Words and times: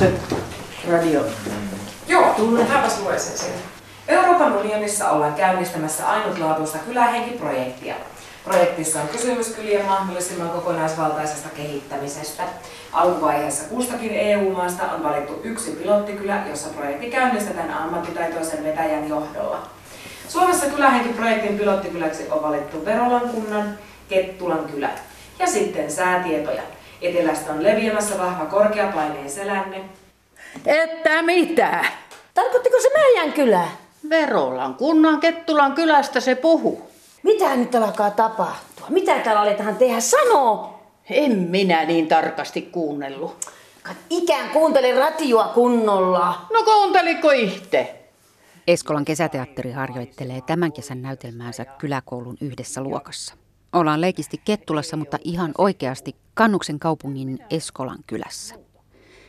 se 0.00 0.12
radio. 0.90 1.24
Joo, 2.08 2.34
mäpäs 2.68 3.00
luen 3.00 3.20
sen. 3.20 3.50
Euroopan 4.08 4.56
unionissa 4.56 5.10
ollaan 5.10 5.34
käynnistämässä 5.34 6.08
ainutlaatuista 6.08 6.78
kylähenkiprojektia. 6.78 7.94
Projektissa 8.44 9.00
on 9.00 9.08
kysymys 9.08 9.48
kylien 9.48 9.86
mahdollisimman 9.86 10.50
kokonaisvaltaisesta 10.50 11.48
kehittämisestä. 11.48 12.42
Alkuvaiheessa 12.92 13.68
kustakin 13.68 14.10
EU-maasta 14.10 14.92
on 14.92 15.02
valittu 15.02 15.40
yksi 15.44 15.70
pilottikylä, 15.70 16.42
jossa 16.48 16.68
projekti 16.68 17.10
käynnistetään 17.10 17.70
ammattitaitoisen 17.70 18.64
vetäjän 18.64 19.08
johdolla. 19.08 19.66
Suomessa 20.28 20.66
kylähenkiprojektin 20.66 21.58
pilottikyläksi 21.58 22.26
on 22.30 22.42
valittu 22.42 22.84
Verolan 22.84 23.28
kunnan 23.28 23.78
Kettulan 24.08 24.64
kylä. 24.64 24.90
Ja 25.38 25.46
sitten 25.46 25.92
säätietoja. 25.92 26.62
Etelästä 27.02 27.52
on 27.52 27.62
leviämässä 27.62 28.18
vahva 28.18 28.46
korkeapaineen 28.46 29.30
selänne. 29.30 29.80
Että 30.66 31.22
mitä? 31.22 31.84
Tarkoittiko 32.34 32.80
se 32.80 32.90
meidän 32.94 33.32
kylä? 33.32 33.68
Verolan 34.10 34.74
kunnan 34.74 35.20
Kettulan 35.20 35.72
kylästä 35.72 36.20
se 36.20 36.34
puhuu. 36.34 36.90
Mitä 37.22 37.56
nyt 37.56 37.74
alkaa 37.74 38.10
tapahtua? 38.10 38.86
Mitä 38.88 39.18
täällä 39.18 39.40
aletaan 39.40 39.76
tehdä? 39.76 40.00
Sano! 40.00 40.80
En 41.10 41.32
minä 41.32 41.84
niin 41.84 42.08
tarkasti 42.08 42.62
kuunnellut. 42.62 43.50
Ikään 44.10 44.50
kuuntele 44.50 44.94
radioa 44.94 45.48
kunnolla. 45.48 46.46
No 46.52 46.62
kuunteliko 46.64 47.30
itse? 47.30 47.94
Eskolan 48.66 49.04
kesäteatteri 49.04 49.72
harjoittelee 49.72 50.40
tämän 50.46 50.72
kesän 50.72 51.02
näytelmäänsä 51.02 51.64
kyläkoulun 51.64 52.36
yhdessä 52.40 52.80
luokassa. 52.80 53.34
Ollaan 53.72 54.00
leikisti 54.00 54.40
Kettulassa, 54.44 54.96
mutta 54.96 55.18
ihan 55.24 55.52
oikeasti 55.58 56.16
Kannuksen 56.34 56.78
kaupungin 56.78 57.38
Eskolan 57.50 57.98
kylässä. 58.06 58.54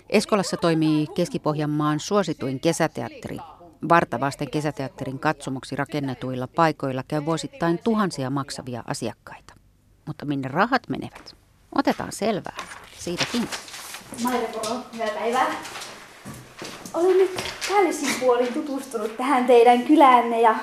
Eskolassa 0.10 0.58
toimii 0.58 1.08
Keski-Pohjanmaan 1.08 2.00
suosituin 2.00 2.60
kesäteatteri. 2.60 3.38
Vartavasten 3.90 4.52
kesäteatterin 4.52 5.20
katsomuksi 5.20 5.76
rakennetuilla 5.76 6.48
paikoilla 6.48 7.04
käy 7.08 7.26
vuosittain 7.26 7.80
tuhansia 7.84 8.30
maksavia 8.30 8.84
asiakkaita. 8.88 9.54
Mutta 10.08 10.26
minne 10.26 10.48
rahat 10.48 10.90
menevät? 10.90 11.36
Otetaan 11.76 12.12
selvää. 12.12 12.58
Siitäkin. 13.00 13.48
Poro, 14.24 14.76
hyvää 14.94 15.08
päivää. 15.08 15.56
Olen 16.94 17.18
nyt 17.18 17.44
päällisin 17.70 18.20
puolin 18.20 18.54
tutustunut 18.54 19.18
tähän 19.18 19.46
teidän 19.46 19.82
kyläänne 19.82 20.42
ja 20.42 20.56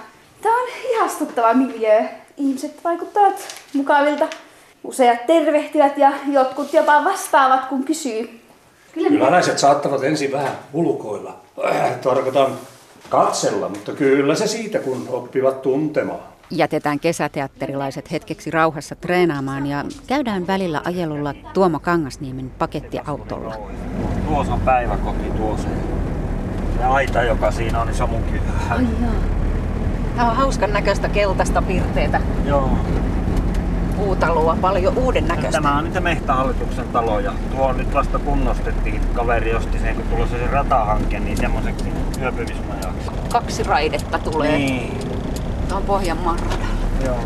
tämä 0.42 0.62
on 0.62 0.68
ihastuttava 0.90 1.54
miljö. 1.54 2.08
Ihmiset 2.38 2.84
vaikuttavat 2.84 3.34
mukavilta. 3.74 4.26
Useat 4.84 5.26
tervehtivät 5.26 5.98
ja 5.98 6.12
jotkut 6.32 6.72
jopa 6.72 7.04
vastaavat, 7.04 7.64
kun 7.64 7.84
kysyy. 7.84 8.40
Kyllä 8.92 9.08
Kyläläiset 9.08 9.58
saattavat 9.58 10.04
ensin 10.04 10.32
vähän 10.32 10.52
ulkoilla. 10.72 11.40
Äh, 11.64 11.96
tarkoitan 12.00 12.50
katsella, 13.08 13.68
mutta 13.68 13.92
kyllä 13.92 14.34
se 14.34 14.46
siitä, 14.46 14.78
kun 14.78 15.08
oppivat 15.08 15.62
tuntemaan. 15.62 16.20
Jätetään 16.50 17.00
kesäteatterilaiset 17.00 18.10
hetkeksi 18.10 18.50
rauhassa 18.50 18.94
treenaamaan 18.94 19.66
ja 19.66 19.84
käydään 20.06 20.46
välillä 20.46 20.80
ajelulla 20.84 21.34
Tuomo 21.54 21.80
Kangasniemen 21.80 22.50
pakettiautolla. 22.58 23.54
Tuossa 24.26 24.52
on 24.54 24.60
päiväkoti 24.60 25.30
tuossa. 25.36 25.68
Se 26.76 26.84
aita, 26.84 27.22
joka 27.22 27.50
siinä 27.50 27.80
on, 27.80 27.86
niin 27.86 27.96
se 27.96 28.02
on 28.02 28.10
mun. 28.10 28.22
Ai 28.70 28.82
joo. 28.82 29.12
Tämä 30.18 30.30
on 30.30 30.36
hauskan 30.36 30.72
näköistä 30.72 31.08
keltaista 31.08 31.62
pirteitä. 31.62 32.20
Joo. 32.44 32.70
Puutaloa, 33.96 34.56
paljon 34.60 34.98
uuden 34.98 35.28
näköistä. 35.28 35.60
Tämä 35.62 35.78
on 35.78 35.84
niitä 35.84 36.00
mehtähallituksen 36.00 36.88
taloja. 36.92 37.32
Tuo 37.56 37.72
nyt 37.72 37.94
vasta 37.94 38.18
kunnostettiin. 38.18 39.00
Kaveri 39.14 39.54
osti 39.54 39.78
sen, 39.78 39.94
kun 39.96 40.04
tulossa 40.04 40.36
se 40.36 40.46
ratahanke, 40.46 41.20
niin 41.20 41.36
semmoiseksi 41.36 41.92
yöpymismajaksi. 42.20 43.10
Kaksi 43.32 43.62
raidetta 43.62 44.18
tulee. 44.18 44.58
Niin. 44.58 45.00
Tuo 45.68 45.76
on 45.76 45.82
Pohjanmaan 45.82 46.38
radalla. 46.38 46.66
Joo. 47.04 47.18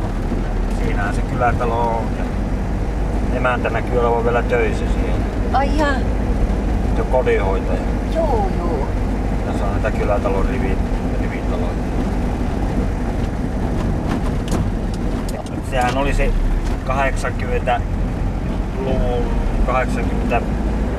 Siinähän 0.82 1.14
se 1.14 1.20
kylätalo 1.20 1.80
on. 1.80 2.04
Ja 2.18 2.24
emäntä 3.36 3.70
näkyy 3.70 4.00
olevan 4.00 4.24
vielä 4.24 4.42
töissä 4.42 4.84
siellä. 4.84 5.24
Ai 5.52 5.78
jaa. 5.78 5.94
On 6.98 7.06
kodinhoitaja. 7.06 7.80
Joo, 8.14 8.50
joo. 8.58 8.88
Ja 9.46 9.58
se 9.58 9.64
on 9.64 9.72
näitä 9.72 9.98
kylätalon 9.98 10.46
rivi, 10.46 10.78
Sehän 15.72 15.98
oli 15.98 16.14
se 16.14 16.30
80-luvun 16.86 19.24
80 19.66 20.42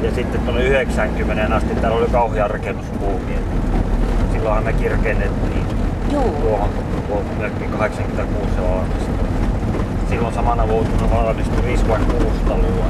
ja 0.02 0.12
sitten 0.16 0.42
tuonne 0.42 0.64
90 0.64 1.56
asti 1.56 1.76
täällä 1.76 1.98
oli 1.98 2.08
kauhea 2.12 2.48
rakennusbuumi. 2.48 3.40
Silloinhan 4.32 4.64
me 4.64 4.74
kirkennettiin 4.74 5.66
Joo. 6.12 6.24
tuohon, 6.24 6.70
tuohon 7.08 7.26
86 7.78 8.56
se 8.56 8.62
valmistui. 8.62 9.28
Silloin 10.10 10.34
samana 10.34 10.68
vuotena 10.68 11.12
valmistui 11.12 11.66
5 11.66 11.88
vai 11.88 12.00
6 12.00 12.20
taloa. 12.48 12.86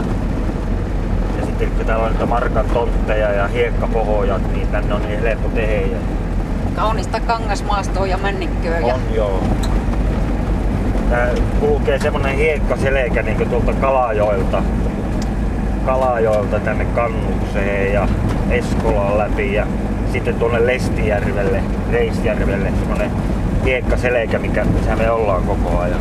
Ja 1.40 1.46
sitten 1.46 1.72
kun 1.72 1.86
täällä 1.86 2.06
on 2.06 2.12
niitä 2.12 2.26
markan 2.26 2.66
tontteja 2.66 3.34
ja 3.34 3.48
hiekkapohjat, 3.48 4.54
niin 4.54 4.68
tänne 4.68 4.94
on 4.94 5.02
niin 5.02 5.22
helppo 5.22 5.50
tehdä. 5.50 5.98
Kaunista 6.76 7.20
kangasmaastoa 7.20 8.08
ja 8.08 8.18
männikköä. 8.18 8.80
Ja... 8.80 8.94
On 8.94 9.02
joo. 9.16 9.44
Tää 11.10 11.30
kulkee 11.60 12.00
semmonen 12.00 12.36
hiekkaselkä 12.36 13.22
niin 13.22 13.50
tuolta 13.50 13.74
Kalajoelta, 13.74 14.64
Kalajoelta 15.86 16.60
tänne 16.60 16.86
Kannukseen 16.86 17.94
ja 17.94 18.08
Eskolaan 18.50 19.18
läpi 19.18 19.54
ja 19.54 19.68
sitten 20.12 20.36
tuonne 20.36 20.66
Lestijärvelle, 20.66 21.64
Reisjärvelle 21.92 22.72
semmonen 22.80 23.12
hiekkaselkä, 23.66 24.40
mikä, 24.40 24.66
missä 24.66 24.96
me 24.96 25.12
ollaan 25.12 25.44
koko 25.44 25.80
ajan. 25.80 26.00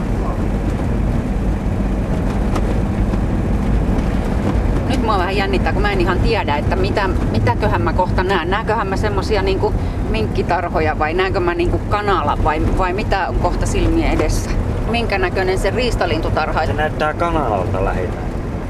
Nyt 4.88 5.02
mua 5.02 5.18
vähän 5.18 5.36
jännittää, 5.36 5.72
kun 5.72 5.82
mä 5.82 5.92
en 5.92 6.00
ihan 6.00 6.20
tiedä, 6.20 6.56
että 6.56 6.76
mitä, 6.76 7.08
mitäköhän 7.32 7.82
mä 7.82 7.92
kohta 7.92 8.24
näen. 8.24 8.50
Näenköhän 8.50 8.86
mä 8.86 8.96
semmosia 8.96 9.42
niinku 9.42 9.74
minkkitarhoja 10.10 10.98
vai 10.98 11.14
näenkö 11.14 11.40
mä 11.40 11.54
niinku 11.54 11.78
kanala 11.78 12.38
vai, 12.44 12.62
vai 12.78 12.92
mitä 12.92 13.28
on 13.28 13.34
kohta 13.34 13.66
silmien 13.66 14.12
edessä? 14.12 14.50
Minkä 14.90 15.18
näköinen 15.18 15.58
se 15.58 15.70
riistalintutarha? 15.70 16.66
Se 16.66 16.72
näyttää 16.72 17.14
kanalalta 17.14 17.84
lähinnä. 17.84 18.16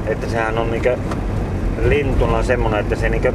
Että 0.05 0.27
sehän 0.27 0.57
on 0.57 0.71
niinkö 0.71 0.97
lintuna 1.81 2.43
semmonen, 2.43 2.79
että 2.79 2.95
se 2.95 3.09
niinkö 3.09 3.33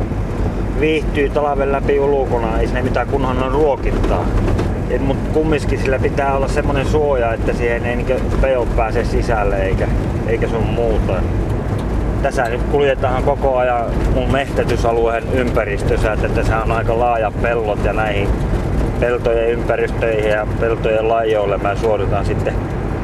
viihtyy 0.81 1.29
talven 1.29 1.73
läpi 1.73 2.01
ulkona, 2.01 2.59
ei 2.59 2.67
sinne 2.67 2.83
mitään 2.83 3.07
kunhan 3.07 3.43
on 3.43 3.53
ruokittaa. 3.53 4.27
Et, 4.91 5.03
mut 5.03 5.17
kumminkin 5.33 5.79
sillä 5.79 5.99
pitää 5.99 6.37
olla 6.37 6.49
semmonen 6.49 6.87
suoja, 6.87 7.33
että 7.33 7.53
siihen 7.53 7.87
ei 7.87 7.97
niinkö 7.97 8.21
peot 8.41 8.77
pääse 8.77 9.05
sisälle 9.05 9.57
eikä, 9.57 9.89
eikä 10.27 10.49
sun 10.49 10.67
muuta. 10.67 11.13
Tässä 12.23 12.45
nyt 12.45 12.63
kuljetaan 12.63 13.23
koko 13.23 13.57
ajan 13.57 13.85
mun 14.15 14.33
mehtätysalueen 14.33 15.25
ympäristössä, 15.33 16.13
että 16.13 16.29
tässä 16.29 16.63
on 16.63 16.73
aika 16.73 16.99
laaja 16.99 17.33
pellot 17.43 17.85
ja 17.85 17.93
näihin 17.93 18.29
peltojen 19.01 19.51
ympäristöihin 19.51 20.31
ja 20.31 20.47
peltojen 20.61 21.09
lajoille 21.09 21.59
mä 21.59 21.77
suoritan 21.77 22.27
sitten 22.27 22.55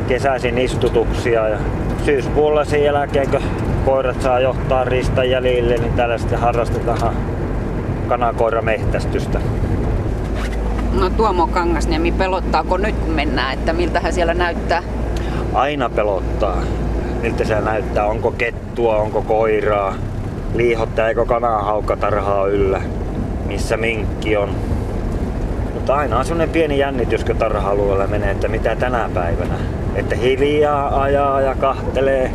kesäisin 0.09 0.59
istutuksia 0.59 1.49
ja 1.49 1.59
syyspuolella 2.05 2.65
sen 2.65 2.85
jälkeen, 2.85 3.31
kun 3.31 3.41
koirat 3.85 4.23
saa 4.23 4.41
johtaa 4.41 4.85
ristan 4.85 5.31
jäljille, 5.31 5.77
niin 5.77 5.93
täällä 5.93 6.19
sitten 6.19 6.39
harrastetaan 6.39 7.15
kanakoiramehtestystä. 8.09 9.41
No 11.01 11.11
Tuomo 11.11 11.47
Kangasniemi, 11.47 12.13
pelottaako 12.13 12.77
nyt 12.77 12.95
kun 12.95 13.15
mennään, 13.15 13.55
että 13.55 13.73
miltähän 13.73 14.13
siellä 14.13 14.35
näyttää? 14.35 14.83
Aina 15.55 15.91
pelottaa, 15.91 16.63
miltä 17.23 17.45
se 17.45 17.61
näyttää, 17.61 18.07
onko 18.07 18.31
kettua, 18.31 18.97
onko 18.97 19.23
koiraa, 19.23 19.95
liihottaako 20.55 21.27
kanahaukkatarhaa 21.27 22.47
yllä, 22.47 22.81
missä 23.47 23.77
minkki 23.77 24.37
on. 24.37 24.74
Mutta 25.85 25.97
aina 25.97 26.19
on 26.19 26.25
sellainen 26.25 26.53
pieni 26.53 26.79
jännitys, 26.79 27.25
kun 27.25 27.37
tarha-alueella 27.37 28.07
menee, 28.07 28.31
että 28.31 28.49
mitä 28.49 28.77
tänä 28.77 29.11
päivänä. 29.15 29.55
Että 29.95 30.17
hiljaa 30.17 31.03
ajaa 31.03 31.41
ja 31.41 31.55
kahtelee 31.55 32.31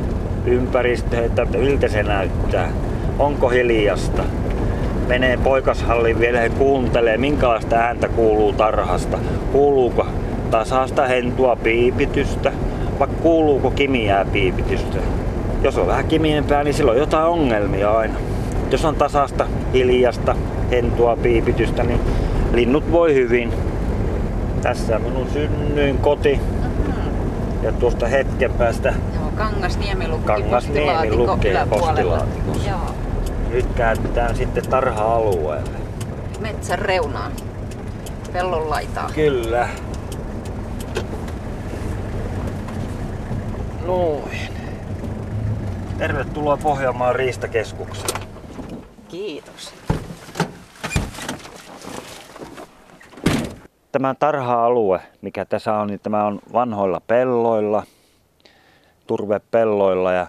ympäristöä, 0.46 1.25
että 1.25 1.46
miltä 1.46 1.88
se 1.88 2.04
näyttää. 2.04 2.69
Onko 3.19 3.50
hiljasta? 3.50 4.24
Menee 5.07 5.38
poikashalliin 5.38 6.19
vielä 6.19 6.40
ja 6.40 6.50
kuuntelee, 6.50 7.18
minkälaista 7.18 7.75
ääntä 7.75 8.07
kuuluu 8.07 8.54
tarhasta. 8.54 9.18
Kuuluuko 9.51 10.07
tasaista 10.51 11.07
hentua 11.07 11.56
piipitystä 11.56 12.51
vai 13.00 13.07
kuuluuko 13.22 13.72
kimiää 13.72 14.25
piipitystä? 14.25 14.98
Jos 15.62 15.78
on 15.78 15.88
vähän 15.88 16.06
kimiempää, 16.06 16.63
niin 16.63 16.74
silloin 16.74 16.96
on 16.96 17.01
jotain 17.01 17.25
ongelmia 17.25 17.92
aina. 17.92 18.16
Jos 18.72 18.86
on 18.86 18.96
tasasta, 18.96 19.46
hiljasta, 19.74 20.36
hentua 20.72 21.16
piipitystä, 21.16 21.84
niin 21.84 22.00
linnut 22.54 22.92
voi 22.92 23.13
hyvin. 23.13 23.54
Tässä 24.62 24.96
on 24.96 25.01
minun 25.01 25.28
synnyin 25.34 25.98
koti. 25.98 26.40
Ja 27.63 27.72
tuosta 27.72 28.07
hetken 28.07 28.51
päästä 28.54 28.94
Joo, 29.16 29.31
Kangasniemi 29.36 30.07
lukki 30.07 30.25
Kangasniemi 30.25 31.10
postilaatikossa. 31.69 32.69
Joo. 32.69 32.96
Nyt 33.50 33.66
käännytään 33.75 34.36
sitten 34.36 34.69
tarha-alueelle. 34.69 35.69
Metsän 36.40 36.80
reunaan. 36.80 37.31
Pellon 38.34 38.69
laitaa. 38.69 39.10
Kyllä. 39.16 39.69
Noin. 43.86 44.38
Tervetuloa 45.98 46.57
Pohjanmaan 46.57 47.16
riistakeskukseen. 47.16 48.22
Kiitos. 49.07 49.74
Tämä 54.00 54.16
tarha-alue, 54.19 55.01
mikä 55.22 55.46
tässä 55.46 55.74
on, 55.74 55.88
niin 55.88 56.00
tämä 56.00 56.25
on 56.25 56.40
vanhoilla 56.54 57.01
pelloilla, 57.07 57.84
turvepelloilla 59.07 60.12
ja 60.12 60.28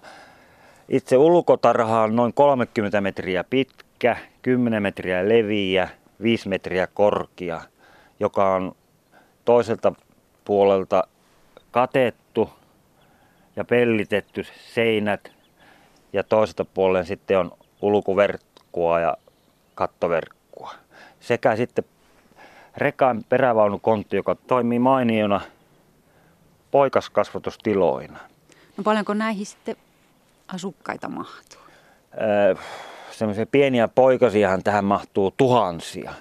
itse 0.88 1.16
ulkotarha 1.16 2.02
on 2.02 2.16
noin 2.16 2.34
30 2.34 3.00
metriä 3.00 3.44
pitkä, 3.44 4.16
10 4.42 4.82
metriä 4.82 5.28
leviä, 5.28 5.88
5 6.22 6.48
metriä 6.48 6.86
korkea, 6.86 7.60
joka 8.20 8.54
on 8.54 8.72
toiselta 9.44 9.92
puolelta 10.44 11.04
katettu 11.70 12.50
ja 13.56 13.64
pellitetty 13.64 14.44
seinät 14.74 15.32
ja 16.12 16.24
toiselta 16.24 16.64
puolen 16.64 17.06
sitten 17.06 17.38
on 17.38 17.52
ulkuverkkoa 17.82 19.00
ja 19.00 19.16
kattoverkkoa. 19.74 20.74
Sekä 21.20 21.56
sitten 21.56 21.84
rekan 22.76 23.24
perävaunukontti, 23.28 24.16
joka 24.16 24.34
toimii 24.34 24.78
mainiona 24.78 25.40
poikaskasvatustiloina. 26.70 28.18
No 28.76 28.84
paljonko 28.84 29.14
näihin 29.14 29.46
sitten 29.46 29.76
asukkaita 30.48 31.08
mahtuu? 31.08 31.60
Öö, 32.20 32.54
semmoisia 33.10 33.46
pieniä 33.46 33.88
poikasiahan 33.88 34.62
tähän 34.62 34.84
mahtuu 34.84 35.34
tuhansia. 35.36 36.12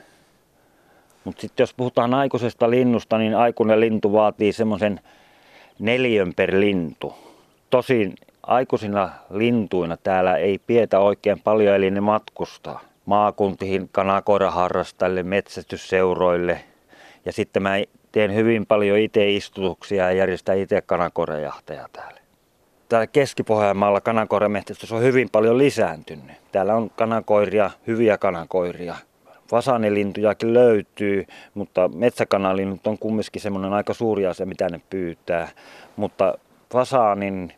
Mutta 1.23 1.41
sitten 1.41 1.63
jos 1.63 1.73
puhutaan 1.73 2.13
aikuisesta 2.13 2.69
linnusta, 2.69 3.17
niin 3.17 3.35
aikuinen 3.35 3.79
lintu 3.79 4.13
vaatii 4.13 4.53
semmoisen 4.53 4.99
neljön 5.79 6.33
per 6.35 6.59
lintu. 6.59 7.13
Tosin 7.69 8.15
aikuisina 8.43 9.09
lintuina 9.29 9.97
täällä 9.97 10.37
ei 10.37 10.59
pietä 10.67 10.99
oikein 10.99 11.39
paljon, 11.39 11.75
eli 11.75 11.91
ne 11.91 12.01
matkustaa 12.01 12.88
maakuntiin 13.09 13.89
kanakoiraharrastajille, 13.91 15.23
metsästysseuroille. 15.23 16.61
Ja 17.25 17.33
sitten 17.33 17.63
mä 17.63 17.69
teen 18.11 18.35
hyvin 18.35 18.65
paljon 18.65 18.97
itse 18.99 19.29
istutuksia 19.29 20.03
ja 20.03 20.11
järjestän 20.11 20.57
itse 20.57 20.81
kanakoirajahteja 20.81 21.87
täällä. 21.93 22.19
Täällä 22.89 23.07
Keski-Pohjanmaalla 23.07 24.01
kanakoirametsästys 24.01 24.91
on 24.91 25.01
hyvin 25.01 25.29
paljon 25.31 25.57
lisääntynyt. 25.57 26.35
Täällä 26.51 26.75
on 26.75 26.89
kanakoiria, 26.89 27.71
hyviä 27.87 28.17
kanakoiria. 28.17 28.95
Fasanilintujakin 29.49 30.53
löytyy, 30.53 31.25
mutta 31.53 31.87
metsäkanalinnut 31.87 32.87
on 32.87 32.97
kumminkin 32.97 33.41
semmoinen 33.41 33.73
aika 33.73 33.93
suuri 33.93 34.25
asia, 34.25 34.45
mitä 34.45 34.69
ne 34.69 34.81
pyytää. 34.89 35.47
Mutta 35.95 36.37
fasaanin 36.71 37.53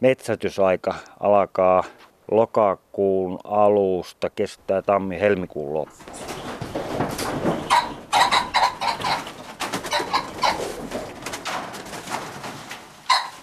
metsätysaika 0.00 0.94
alkaa 1.20 1.84
lokakuun 2.30 3.38
alusta, 3.44 4.30
kestää 4.30 4.82
tammi-helmikuun 4.82 5.74
loppu. 5.74 5.94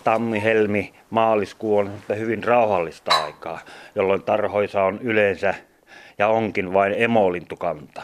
Tammi, 0.04 0.44
helmi, 0.44 0.94
maaliskuu 1.10 1.78
on 1.78 1.92
hyvin 2.18 2.44
rauhallista 2.44 3.24
aikaa, 3.26 3.60
jolloin 3.96 4.24
tarhoissa 4.24 4.84
on 4.84 5.00
yleensä 5.02 5.54
ja 6.18 6.28
onkin 6.28 6.74
vain 6.74 6.94
emolintukanta, 6.98 8.02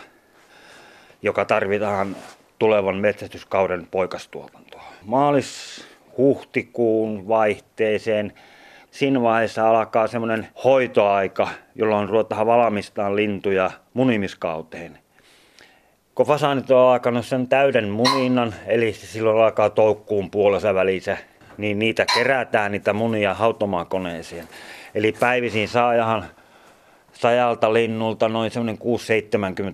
joka 1.22 1.46
tarvitaan 1.46 2.16
tulevan 2.60 2.96
metsästyskauden 2.96 3.88
poikastuotantoa. 3.92 4.84
Maalis-huhtikuun 5.06 7.28
vaihteeseen 7.28 8.34
siinä 8.94 9.22
vaiheessa 9.22 9.70
alkaa 9.70 10.08
semmoinen 10.08 10.48
hoitoaika, 10.64 11.50
jolloin 11.76 12.10
ruvetaan 12.10 12.48
valmistaa 12.48 13.16
lintuja 13.16 13.72
munimiskauteen. 13.94 15.00
Kun 16.16 16.26
fasaanit 16.26 16.72
on 16.72 16.92
alkanut 16.92 17.26
sen 17.26 17.48
täyden 17.48 17.90
muninnan, 17.90 18.54
eli 18.68 18.94
silloin 18.94 19.44
alkaa 19.44 19.70
toukkuun 19.70 20.32
puolessa 20.32 20.74
välissä, 20.74 21.18
niin 21.58 21.80
niitä 21.80 22.06
kerätään 22.16 22.72
niitä 22.72 22.94
munia 22.94 23.34
hautomaakoneeseen. 23.34 24.48
Eli 24.96 25.12
päivisin 25.20 25.68
saajahan 25.68 26.26
sajalta 27.14 27.74
linnulta 27.74 28.30
noin 28.30 28.52
semmoinen 28.52 28.80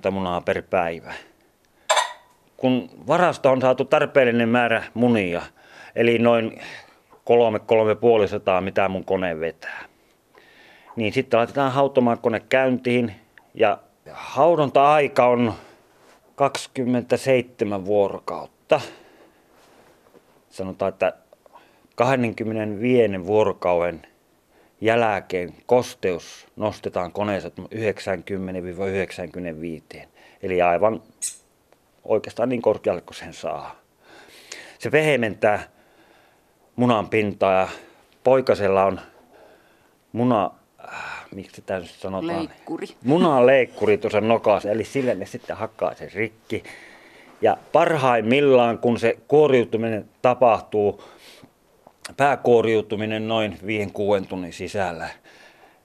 6-70 0.07 0.11
munaa 0.11 0.41
per 0.41 0.61
päivä. 0.61 1.13
Kun 2.57 2.89
varasto 3.07 3.51
on 3.51 3.61
saatu 3.61 3.85
tarpeellinen 3.85 4.49
määrä 4.49 4.83
munia, 4.93 5.41
eli 5.95 6.17
noin 6.17 6.61
kolme, 7.29 7.59
kolme 7.59 7.95
puolisataa, 7.95 8.61
mitä 8.61 8.89
mun 8.89 9.05
kone 9.05 9.39
vetää. 9.39 9.85
Niin 10.95 11.13
sitten 11.13 11.37
laitetaan 11.37 11.71
hautomaakone 11.71 12.39
käyntiin 12.39 13.15
ja 13.53 13.79
haudonta-aika 14.11 15.25
on 15.25 15.53
27 16.35 17.85
vuorokautta. 17.85 18.81
Sanotaan, 20.49 20.89
että 20.89 21.13
25 21.95 23.25
vuorokauden 23.25 24.01
jälkeen 24.81 25.53
kosteus 25.65 26.47
nostetaan 26.55 27.11
koneessa 27.11 27.51
90-95. 29.95 30.07
Eli 30.43 30.61
aivan 30.61 31.01
oikeastaan 32.03 32.49
niin 32.49 32.61
korkealle 32.61 33.01
kuin 33.01 33.17
sen 33.17 33.33
saa. 33.33 33.75
Se 34.79 34.91
vehementää 34.91 35.78
munan 36.79 37.09
pintaa 37.09 37.53
ja 37.53 37.67
poikasella 38.23 38.85
on 38.85 38.99
muna, 40.11 40.51
äh, 40.83 41.25
miksi 41.35 41.61
tämä 41.61 41.79
nyt 41.79 41.89
sanotaan? 41.89 42.37
Leikkuri. 42.49 42.87
Munan 43.03 43.45
leikkuri 43.45 43.97
tuossa 43.97 44.21
nokassa, 44.21 44.71
eli 44.71 44.83
sille 44.83 45.15
ne 45.15 45.25
sitten 45.25 45.57
hakkaa 45.57 45.95
sen 45.95 46.11
rikki. 46.13 46.63
Ja 47.41 47.57
parhaimmillaan, 47.71 48.77
kun 48.77 48.99
se 48.99 49.17
kuoriutuminen 49.27 50.09
tapahtuu, 50.21 51.03
pääkuoriutuminen 52.17 53.27
noin 53.27 53.59
5-6 54.23 54.25
tunnin 54.29 54.53
sisällä, 54.53 55.09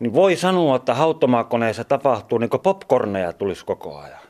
niin 0.01 0.15
voi 0.15 0.37
sanoa, 0.37 0.77
että 0.77 0.95
hautomaakoneessa 0.95 1.85
tapahtuu 1.85 2.39
niin 2.39 2.51
kuin 2.51 2.63
popcorneja 2.63 3.33
tulisi 3.33 3.65
koko 3.65 3.99
ajan. 3.99 4.21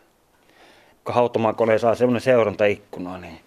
Kun 1.04 1.14
hautomaakone 1.14 1.78
saa 1.78 1.94
semmoinen 1.94 2.20
seurantaikkuna, 2.20 3.18
niin 3.18 3.40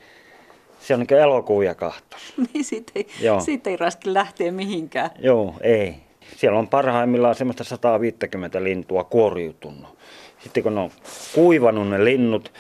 se 0.88 0.94
on 0.94 1.00
niin 1.00 1.20
elokuvia 1.20 1.76
kahtos. 1.76 2.34
niin 2.54 2.66
siitä 2.66 2.92
ei, 2.96 3.08
Joo. 3.22 3.40
siitä 3.40 3.70
ei 3.70 3.78
raski 3.78 4.14
lähteä 4.14 4.52
mihinkään. 4.52 5.10
Joo, 5.20 5.54
ei. 5.62 5.96
Siellä 6.36 6.60
on 6.60 6.68
parhaimmillaan 6.68 7.36
semmoista 7.36 7.64
150 7.64 8.64
lintua 8.64 9.04
kuoriutunut. 9.04 9.98
Sitten 10.40 10.64
kun 10.64 10.76
ne 10.76 10.82
on 10.82 10.92
kuivanut 11.36 11.90
ne 11.90 12.06
linnut, 12.06 12.54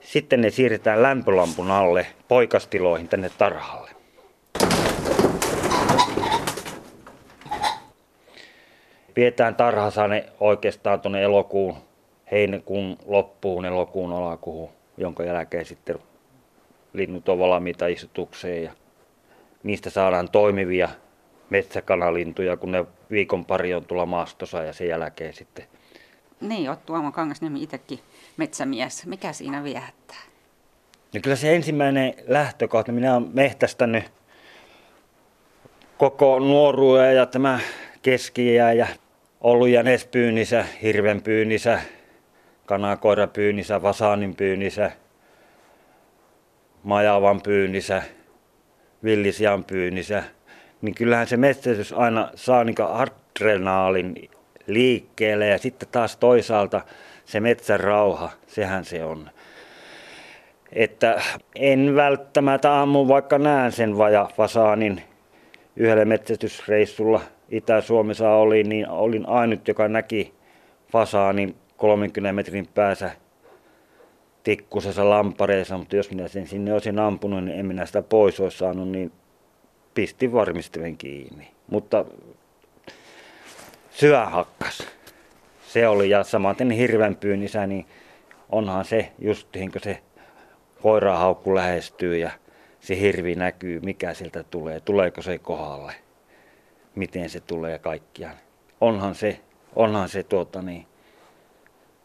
sitten 0.00 0.40
ne 0.40 0.50
siirretään 0.50 1.02
lämpölampun 1.02 1.70
alle 1.70 2.06
poikastiloihin 2.28 3.08
tänne 3.08 3.30
tarhalle. 3.38 3.90
Pidetään 9.14 9.54
tarhassa 9.54 10.08
ne 10.08 10.24
oikeastaan 10.40 11.00
tuonne 11.00 11.22
elokuun, 11.22 11.74
heinäkuun 12.30 12.96
loppuun, 13.06 13.64
elokuun 13.64 14.12
alakuun, 14.12 14.70
jonka 14.96 15.24
jälkeen 15.24 15.64
sitten 15.64 15.98
linnut 16.92 17.28
on 17.28 17.38
valmiita 17.38 17.86
istutukseen 17.86 18.62
ja 18.62 18.72
niistä 19.62 19.90
saadaan 19.90 20.30
toimivia 20.30 20.88
metsäkanalintuja, 21.50 22.56
kun 22.56 22.72
ne 22.72 22.84
viikon 23.10 23.44
pari 23.44 23.74
on 23.74 23.84
tulla 23.84 24.06
maastossa 24.06 24.62
ja 24.62 24.72
sen 24.72 24.88
jälkeen 24.88 25.34
sitten. 25.34 25.64
Niin, 26.40 26.70
oot 26.70 26.86
Tuomo 26.86 27.12
Kangasniemi 27.12 27.62
itsekin 27.62 27.98
metsämies. 28.36 29.06
Mikä 29.06 29.32
siinä 29.32 29.64
viehättää? 29.64 30.16
No 31.14 31.20
kyllä 31.22 31.36
se 31.36 31.54
ensimmäinen 31.56 32.14
lähtökohta, 32.26 32.92
minä 32.92 33.16
olen 33.16 33.30
mehtästänyt 33.32 34.04
koko 35.98 36.38
nuoruuden 36.38 37.16
ja 37.16 37.26
tämä 37.26 37.60
keski 38.02 38.54
ja 38.54 38.86
ollut 39.40 39.68
jänespyynnissä, 39.68 40.64
hirvenpyynnissä, 40.82 41.80
kanakoirapyynnissä, 42.66 43.82
vasaanin 43.82 44.36
pyynnissä, 44.36 44.90
majavan 46.88 47.40
pyynnissä, 47.40 48.02
villisian 49.04 49.64
pyynnissä, 49.64 50.22
niin 50.82 50.94
kyllähän 50.94 51.26
se 51.26 51.36
metsästys 51.36 51.92
aina 51.92 52.30
saa 52.34 52.64
niin 52.64 52.76
adrenaalin 52.80 54.30
liikkeelle 54.66 55.46
ja 55.46 55.58
sitten 55.58 55.88
taas 55.92 56.16
toisaalta 56.16 56.80
se 57.24 57.40
metsän 57.40 57.80
rauha, 57.80 58.30
sehän 58.46 58.84
se 58.84 59.04
on. 59.04 59.30
Että 60.72 61.22
en 61.54 61.96
välttämättä 61.96 62.80
ammu, 62.80 63.08
vaikka 63.08 63.38
näen 63.38 63.72
sen 63.72 63.98
vaja 63.98 64.30
fasaanin 64.36 65.02
yhdellä 65.76 66.04
metsästysreissulla 66.04 67.20
Itä-Suomessa 67.48 68.30
oli, 68.30 68.64
niin 68.64 68.88
olin 68.88 69.28
ainut, 69.28 69.68
joka 69.68 69.88
näki 69.88 70.34
fasaanin 70.92 71.56
30 71.76 72.32
metrin 72.32 72.68
päässä 72.74 73.10
tikkusessa 74.42 75.10
lampareessa, 75.10 75.78
mutta 75.78 75.96
jos 75.96 76.10
minä 76.10 76.28
sen 76.28 76.46
sinne 76.46 76.72
olisin 76.72 76.98
ampunut, 76.98 77.44
niin 77.44 77.58
en 77.58 77.66
minä 77.66 77.86
sitä 77.86 78.02
pois 78.02 78.40
olisi 78.40 78.58
saanut, 78.58 78.88
niin 78.88 79.12
pistin 79.94 80.32
varmistimen 80.32 80.96
kiinni. 80.96 81.50
Mutta 81.70 82.04
syö 83.90 84.24
hakkas. 84.26 84.86
Se 85.68 85.88
oli, 85.88 86.10
ja 86.10 86.24
samaten 86.24 86.70
hirven 86.70 87.16
pyynnissä, 87.16 87.66
niin 87.66 87.86
onhan 88.48 88.84
se 88.84 89.12
just 89.18 89.48
kun 89.72 89.80
se 89.82 90.02
koirahaukku 90.82 91.54
lähestyy 91.54 92.16
ja 92.18 92.30
se 92.80 93.00
hirvi 93.00 93.34
näkyy, 93.34 93.80
mikä 93.80 94.14
sieltä 94.14 94.42
tulee, 94.42 94.80
tuleeko 94.80 95.22
se 95.22 95.38
kohdalle, 95.38 95.92
miten 96.94 97.30
se 97.30 97.40
tulee 97.40 97.78
kaikkiaan. 97.78 98.36
Onhan 98.80 99.14
se, 99.14 99.40
onhan 99.76 100.08
se 100.08 100.22
tuota 100.22 100.62
niin, 100.62 100.86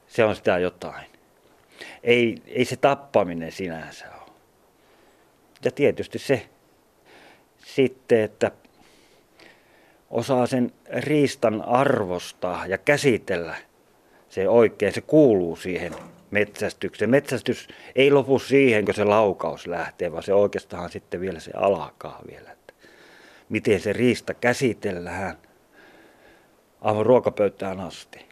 se 0.07 0.23
on 0.23 0.35
sitä 0.35 0.57
jotain. 0.57 1.12
Ei, 2.03 2.35
ei 2.47 2.65
se 2.65 2.75
tappaminen 2.75 3.51
sinänsä 3.51 4.05
ole. 4.15 4.31
Ja 5.65 5.71
tietysti 5.71 6.19
se 6.19 6.49
sitten, 7.65 8.21
että 8.21 8.51
osaa 10.09 10.47
sen 10.47 10.71
riistan 10.97 11.61
arvostaa 11.61 12.67
ja 12.67 12.77
käsitellä 12.77 13.55
se 14.29 14.49
oikein, 14.49 14.93
se 14.93 15.01
kuuluu 15.01 15.55
siihen 15.55 15.93
metsästykseen. 16.31 17.09
Metsästys 17.09 17.67
ei 17.95 18.11
lopu 18.11 18.39
siihen, 18.39 18.85
kun 18.85 18.93
se 18.93 19.03
laukaus 19.03 19.67
lähtee, 19.67 20.11
vaan 20.11 20.23
se 20.23 20.33
oikeastaan 20.33 20.89
sitten 20.89 21.21
vielä 21.21 21.39
se 21.39 21.51
alkaa 21.55 22.21
vielä. 22.27 22.51
Että 22.51 22.73
miten 23.49 23.79
se 23.79 23.93
riista 23.93 24.33
käsitellään 24.33 25.37
aivan 26.81 27.05
ruokapöytään 27.05 27.79
asti. 27.79 28.25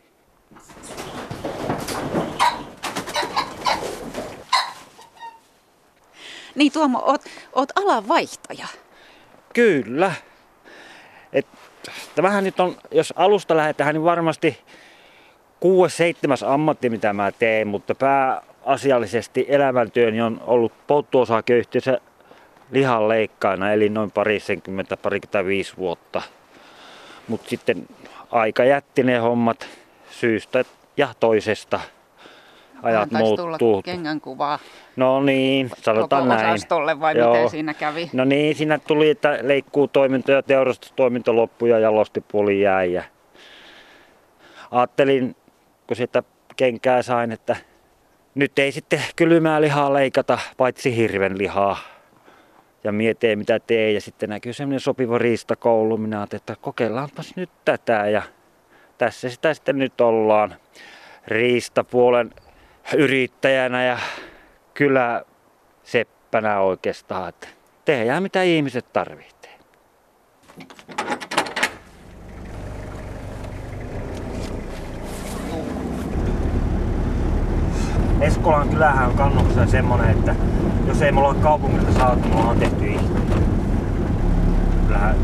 Niin 6.56 6.72
Tuomo, 6.72 7.04
oot, 7.06 7.22
oot 7.54 7.70
alanvaihtaja. 7.76 8.68
Kyllä. 9.54 10.12
Et, 11.34 11.48
vähän 12.22 12.44
nyt 12.44 12.60
on, 12.60 12.78
jos 12.92 13.14
alusta 13.16 13.58
lähdetään, 13.58 13.94
niin 13.94 14.04
varmasti 14.04 14.58
kuudes, 15.60 15.98
seitsemäs 15.98 16.44
ammatti, 16.44 16.90
mitä 16.90 17.14
mä 17.14 17.32
teen, 17.32 17.68
mutta 17.68 17.96
pääasiallisesti 17.96 19.46
elämäntyöni 19.50 20.22
on 20.22 20.42
ollut 20.48 20.74
polttuosakeyhtiössä 20.88 22.00
lihanleikkaina, 22.72 23.74
eli 23.74 23.90
noin 23.90 24.12
parisenkymmentä, 24.12 24.98
parikymmentäviisi 24.98 25.78
vuotta. 25.78 26.22
Mutta 27.28 27.50
sitten 27.50 27.88
aika 28.32 28.64
jätti 28.64 29.04
ne 29.04 29.18
hommat 29.18 29.68
syystä 30.12 30.66
ja 30.98 31.14
toisesta. 31.20 31.80
Ajat 32.84 33.12
muuttuu. 33.12 33.58
tulla 33.58 33.82
kengän 33.82 34.22
kuvaa 34.22 34.60
No 34.96 35.22
niin, 35.22 35.70
sanotaan 35.78 36.24
koko 36.24 36.36
näin. 36.36 36.54
osastolle 36.54 37.00
vai 37.00 37.18
Joo. 37.18 37.34
miten 37.34 37.50
siinä 37.50 37.74
kävi? 37.74 38.10
No 38.14 38.26
niin, 38.26 38.56
siinä 38.56 38.80
tuli, 38.80 39.10
että 39.10 39.40
leikkuu 39.42 39.88
toiminto 39.88 40.32
ja 40.32 40.44
teurastustoiminto 40.44 41.36
loppui 41.36 41.70
ja 41.70 41.80
jalostipuoli 41.80 42.62
jäi. 42.62 42.94
Ja 42.94 43.04
ajattelin, 44.72 45.36
kun 45.88 45.96
sitä 45.98 46.24
kenkää 46.56 47.02
sain, 47.02 47.32
että 47.32 47.56
nyt 48.36 48.60
ei 48.60 48.72
sitten 48.72 49.02
kylmää 49.16 49.62
lihaa 49.62 49.94
leikata, 49.94 50.40
paitsi 50.58 50.96
hirven 50.96 51.38
lihaa. 51.38 51.78
Ja 52.84 52.92
mietin, 52.92 53.40
mitä 53.40 53.60
teen. 53.60 53.94
Ja 53.94 54.02
sitten 54.02 54.30
näkyy 54.30 54.54
semmoinen 54.54 54.80
sopiva 54.80 55.18
riistakoulu. 55.18 55.98
Minä 55.98 56.18
ajattelin, 56.18 56.42
että 56.42 56.56
kokeillaanpas 56.62 57.36
nyt 57.36 57.50
tätä. 57.66 58.08
Ja 58.10 58.22
tässä 58.98 59.30
sitä 59.30 59.54
sitten 59.54 59.78
nyt 59.78 60.02
ollaan 60.02 60.56
riistapuolen 61.28 62.34
yrittäjänä 62.98 63.84
ja 63.84 63.98
kyllä 64.74 65.26
seppänä 65.84 66.60
oikeastaan. 66.60 67.30
Että 67.30 67.48
tehdään 67.86 68.24
mitä 68.24 68.42
ihmiset 68.42 68.94
tarvitsee. 68.94 69.52
Eskolan 78.22 78.70
kylähän 78.70 79.10
on 79.10 79.16
kannuksessa 79.16 79.66
semmonen, 79.66 80.10
että 80.10 80.36
jos 80.88 81.02
ei 81.02 81.12
mulla 81.12 81.28
ole 81.28 81.38
kaupungilta 81.38 81.94
saatu, 81.94 82.28
mulla 82.28 82.50
on 82.50 82.60
tehty 82.60 82.88
itse. 82.88 83.14
Kyllähän 84.88 85.16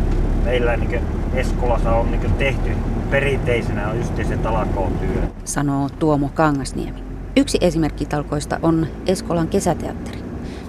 meillä 0.43 0.77
niin 0.77 1.01
Eskolassa 1.35 1.91
on 1.91 2.11
niin 2.11 2.33
tehty 2.33 2.71
perinteisenä 3.11 3.89
on 3.89 3.97
just 3.97 4.15
se 4.27 4.37
talakootyö. 4.37 5.21
sanoo 5.45 5.89
Tuomo 5.99 6.29
Kangasniemi. 6.33 7.06
Yksi 7.37 7.57
esimerkki 7.61 8.05
talkoista 8.05 8.59
on 8.61 8.87
Eskolan 9.05 9.47
kesäteatteri. 9.47 10.17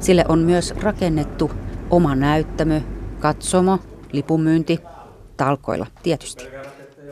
Sille 0.00 0.24
on 0.28 0.38
myös 0.38 0.74
rakennettu 0.76 1.50
oma 1.90 2.14
näyttämö, 2.14 2.80
katsomo, 3.20 3.78
lipunmyynti, 4.12 4.80
talkoilla 5.36 5.86
tietysti. 6.02 6.44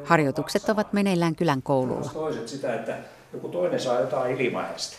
Harjoitukset 0.04 0.68
ovat 0.68 0.92
meneillään 0.92 1.36
kylän 1.36 1.62
koululla. 1.62 2.10
Toiset 2.12 2.48
sitä, 2.48 2.74
että 2.74 2.96
joku 3.32 3.48
toinen 3.48 3.80
saa 3.80 4.00
jotain 4.00 4.40
ilmaista. 4.40 4.96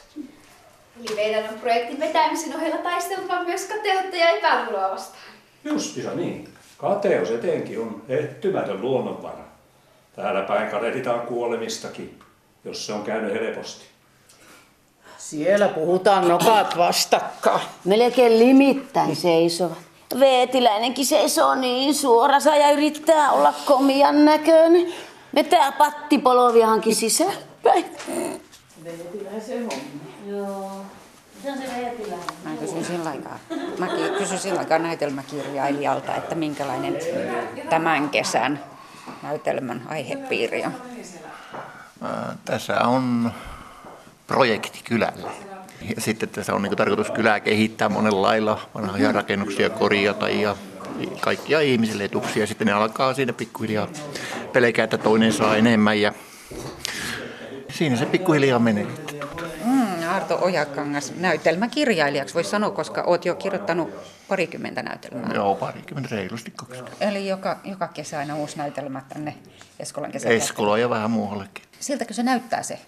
Eli 1.00 1.16
meidän 1.16 1.54
on 1.54 1.60
projektin 1.60 2.00
vetämisen 2.00 2.56
ohella 2.56 2.78
taisteltava 2.78 3.44
myös 3.44 3.66
kateutta 3.66 4.16
ja 4.16 4.30
epäluuloa 4.30 4.92
vastaan. 4.92 5.24
Justiinsa 5.64 6.14
niin. 6.14 6.50
Kateus 6.78 7.32
etenkin 7.32 7.80
on 7.80 8.02
ehtymätön 8.10 8.82
luonnonvara. 8.82 9.46
Täällä 10.16 10.42
päin 10.42 10.72
kadehditaan 10.72 11.22
kuolemistakin, 11.28 12.20
jos 12.66 12.86
se 12.86 12.94
on 12.94 13.04
käynyt 13.04 13.34
helposti. 13.34 13.97
Siellä 15.18 15.68
puhutaan 15.68 16.28
nokat 16.28 16.78
vastakkain. 16.78 17.62
Melkein 17.86 18.40
limittäin 18.40 19.16
seisovat. 19.16 19.78
Veetiläinenkin 20.20 21.06
seisoo 21.06 21.56
niin 21.56 21.96
suorassa 21.96 22.56
ja 22.56 22.72
yrittää 22.72 23.32
olla 23.32 23.54
komian 23.66 24.26
näköinen. 24.26 24.94
Vetää 25.36 25.72
pattipoloviahankin 25.72 26.96
sisään. 26.96 27.34
Päin. 27.64 27.86
Mä 32.44 32.52
kysyin 32.60 32.86
sillä 32.86 33.10
aikaa, 33.10 33.40
mä 33.78 33.88
kysyin 34.18 34.40
sillä 34.40 34.60
aikaa 34.60 34.80
näytelmäkirjailijalta, 34.80 36.16
että 36.16 36.36
minkälainen 36.36 36.98
tämän 37.70 38.10
kesän 38.10 38.64
näytelmän 39.24 39.82
aihepiiri 39.90 40.64
on. 40.66 40.74
Tässä 42.46 42.82
on 42.82 43.32
projekti 44.28 44.80
kylälle. 44.84 45.32
Ja 45.96 46.02
sitten 46.02 46.30
tässä 46.30 46.54
on 46.54 46.62
niin 46.62 46.76
tarkoitus 46.76 47.12
kylää 47.12 47.40
kehittää 47.40 47.90
monella 47.90 48.22
lailla, 48.22 48.70
vanhoja 48.76 49.12
rakennuksia 49.12 49.70
korjata 49.70 50.30
ja 50.30 50.56
kaikkia 51.20 51.62
ihmisille 51.62 52.04
etuksia. 52.04 52.48
Sitten 52.48 52.68
ne 52.68 52.74
alkaa 52.74 53.14
siinä 53.14 53.34
pikkuhiljaa 53.34 53.88
pelkää, 54.54 54.84
että 54.84 54.98
toinen 54.98 55.34
saa 55.34 55.56
enemmän 55.56 56.02
ja 56.02 56.14
siinä 57.70 57.96
se 57.96 58.06
pikkuhiljaa 58.06 58.60
menee. 58.60 58.88
Mm, 59.66 60.10
Arto 60.10 60.40
Ojakangas 60.42 61.14
näytelmäkirjailijaksi 61.16 62.36
voisi 62.36 62.50
sanoa, 62.50 62.72
koska 62.72 63.04
oot 63.04 63.26
jo 63.26 63.36
kirjoittanut 63.36 63.90
parikymmentä 64.28 64.84
näytelmää. 64.84 65.32
Joo, 65.34 65.56
parikymmentä 65.56 66.16
reilusti 66.16 66.54
20. 66.56 67.06
Eli 67.06 67.28
joka, 67.28 67.58
joka 67.64 67.88
kesä 67.88 68.20
aina 68.20 68.36
uusi 68.36 68.58
näytelmä 68.58 69.02
tänne 69.10 69.36
Eskolan 69.80 70.12
kesäteatteriin. 70.12 70.44
Eskola 70.44 70.78
ja 70.78 70.90
vähän 70.90 71.12
muuallekin. 71.12 71.64
Siltäkö 71.80 72.14
se 72.14 72.24
näyttää 72.24 72.64
se 72.64 72.80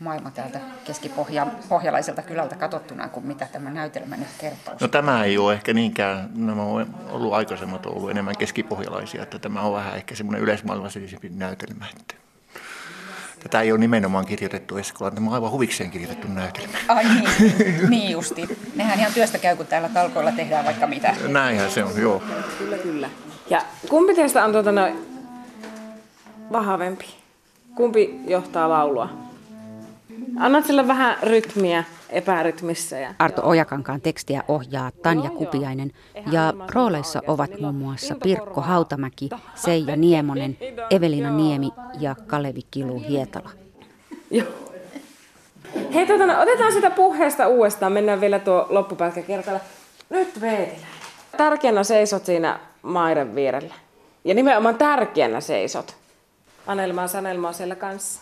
maailma 0.00 0.30
täältä 0.30 0.60
keskipohjalaiselta 0.84 2.22
kylältä 2.22 2.56
katsottuna, 2.56 3.08
kuin 3.08 3.26
mitä 3.26 3.48
tämä 3.52 3.70
näytelmä 3.70 4.16
nyt 4.16 4.28
kertoo? 4.38 4.74
No 4.80 4.88
tämä 4.88 5.24
ei 5.24 5.38
ole 5.38 5.52
ehkä 5.52 5.74
niinkään, 5.74 6.30
nämä 6.34 6.62
on 6.62 6.94
ollut 7.10 7.32
aikaisemmat 7.32 7.86
on 7.86 7.94
ollut 7.96 8.10
enemmän 8.10 8.36
keskipohjalaisia, 8.36 9.22
että 9.22 9.38
tämä 9.38 9.60
on 9.60 9.72
vähän 9.72 9.96
ehkä 9.96 10.14
semmoinen 10.14 10.42
yleismaailmallisempi 10.42 11.28
näytelmä. 11.28 11.84
Että 12.00 12.14
tätä 13.40 13.60
ei 13.60 13.72
ole 13.72 13.80
nimenomaan 13.80 14.26
kirjoitettu 14.26 14.76
Eskolaan, 14.76 15.14
tämä 15.14 15.28
on 15.28 15.34
aivan 15.34 15.50
huvikseen 15.50 15.90
kirjoitettu 15.90 16.28
näytelmä. 16.28 16.78
Ai 16.88 17.04
niin, 17.04 17.28
niin 17.90 18.10
justi. 18.10 18.58
Nehän 18.76 18.98
ihan 18.98 19.12
työstä 19.12 19.38
käy, 19.38 19.56
kun 19.56 19.66
täällä 19.66 19.88
talkoilla 19.88 20.32
tehdään 20.32 20.64
vaikka 20.64 20.86
mitä. 20.86 21.14
Näinhän 21.28 21.70
se 21.70 21.84
on, 21.84 22.00
joo. 22.00 22.22
Kyllä, 22.58 22.78
kyllä. 22.78 23.10
Ja 23.50 23.62
kumpi 23.88 24.14
teistä 24.14 24.44
on 24.44 24.52
tuota 24.52 24.72
noin 24.72 24.94
vahvempi? 26.52 27.06
Kumpi 27.74 28.20
johtaa 28.26 28.68
laulua? 28.68 29.27
Annat 30.38 30.66
sille 30.66 30.88
vähän 30.88 31.16
rytmiä 31.22 31.84
epärytmissä. 32.10 32.98
Ja... 32.98 33.14
Arto 33.18 33.42
Ojakankaan 33.44 34.00
tekstiä 34.00 34.42
ohjaa 34.48 34.90
Tanja 35.02 35.30
Kupiainen 35.30 35.92
ja 36.30 36.54
rooleissa 36.74 37.22
ovat 37.26 37.60
muun 37.60 37.74
muassa 37.74 38.14
Pirkko 38.22 38.60
Hautamäki, 38.60 39.28
Seija 39.54 39.96
Niemonen, 39.96 40.56
Evelina 40.90 41.30
Niemi 41.30 41.70
ja 42.00 42.14
Kalevi 42.26 42.60
Kilu 42.70 43.02
Hietala. 43.08 43.50
Joo. 44.30 44.48
Hei, 45.94 46.06
tuota, 46.06 46.26
no, 46.26 46.42
otetaan 46.42 46.72
sitä 46.72 46.90
puheesta 46.90 47.48
uudestaan. 47.48 47.92
Mennään 47.92 48.20
vielä 48.20 48.38
tuo 48.38 48.66
loppupätkä 48.68 49.22
kertalle. 49.22 49.60
Nyt 50.10 50.40
Veetilä. 50.40 50.86
Tärkeänä 51.36 51.84
seisot 51.84 52.24
siinä 52.24 52.60
Mairen 52.82 53.34
vierellä. 53.34 53.74
Ja 54.24 54.34
nimenomaan 54.34 54.74
tärkeänä 54.74 55.40
seisot. 55.40 55.96
Anelma 56.66 57.02
ja 57.02 57.08
Sanelma 57.08 57.48
on 57.48 57.54
siellä 57.54 57.74
kanssa. 57.74 58.20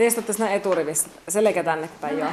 Te 0.00 0.06
istutte 0.06 0.32
siinä 0.32 0.50
eturivissä, 0.50 1.08
selkä 1.28 1.64
tänne 1.64 1.88
päin 2.00 2.18
joo. 2.18 2.30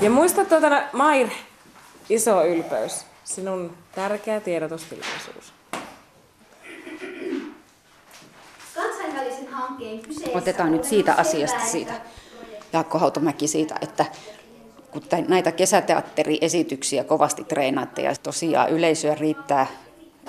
Ja 0.00 0.10
muista 0.10 0.44
tuota, 0.44 0.82
Mair, 0.92 1.28
iso 2.10 2.44
ylpeys, 2.44 3.06
sinun 3.24 3.76
tärkeä 3.94 4.40
tiedotustilaisuus. 4.40 5.52
Kansainvälisen 8.74 9.48
hankkeen 9.48 10.00
kyseessä 10.00 10.38
Otetaan 10.38 10.72
nyt 10.72 10.84
siitä 10.84 11.14
asiasta 11.14 11.64
siitä, 11.64 11.92
Jaakko 12.72 12.98
Hautomäki 12.98 13.48
siitä, 13.48 13.74
että 13.80 14.04
kun 14.90 15.02
näitä 15.28 15.52
kesäteatteriesityksiä 15.52 17.04
kovasti 17.04 17.44
treenaatte 17.44 18.02
ja 18.02 18.14
tosiaan 18.22 18.70
yleisöä 18.70 19.14
riittää 19.14 19.66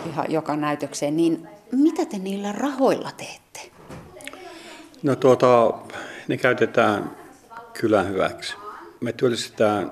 ihan 0.10 0.26
joka 0.32 0.56
näytökseen, 0.56 1.18
niin 1.18 1.59
mitä 1.72 2.06
te 2.06 2.18
niillä 2.18 2.52
rahoilla 2.52 3.12
teette? 3.18 3.72
No 5.04 5.16
tuota, 5.16 5.74
ne 6.28 6.38
käytetään 6.38 7.12
kylän 7.74 8.10
hyväksi. 8.10 8.56
Me 9.00 9.14
työllistetään 9.14 9.92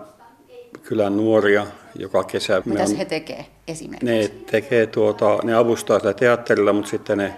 kylän 0.84 1.17
nuoria 1.17 1.67
joka 1.96 2.24
kesä. 2.24 2.62
On- 2.89 2.98
he 2.98 3.05
tekee 3.05 3.46
esimerkiksi? 3.67 4.05
Ne 4.05 4.27
tekee 4.51 4.88
tuota, 4.88 5.39
ne 5.43 5.55
avustaa 5.55 6.00
sitä 6.00 6.13
teatterilla, 6.13 6.74
mutta 6.74 6.89
sitten 6.89 7.17
ne 7.17 7.34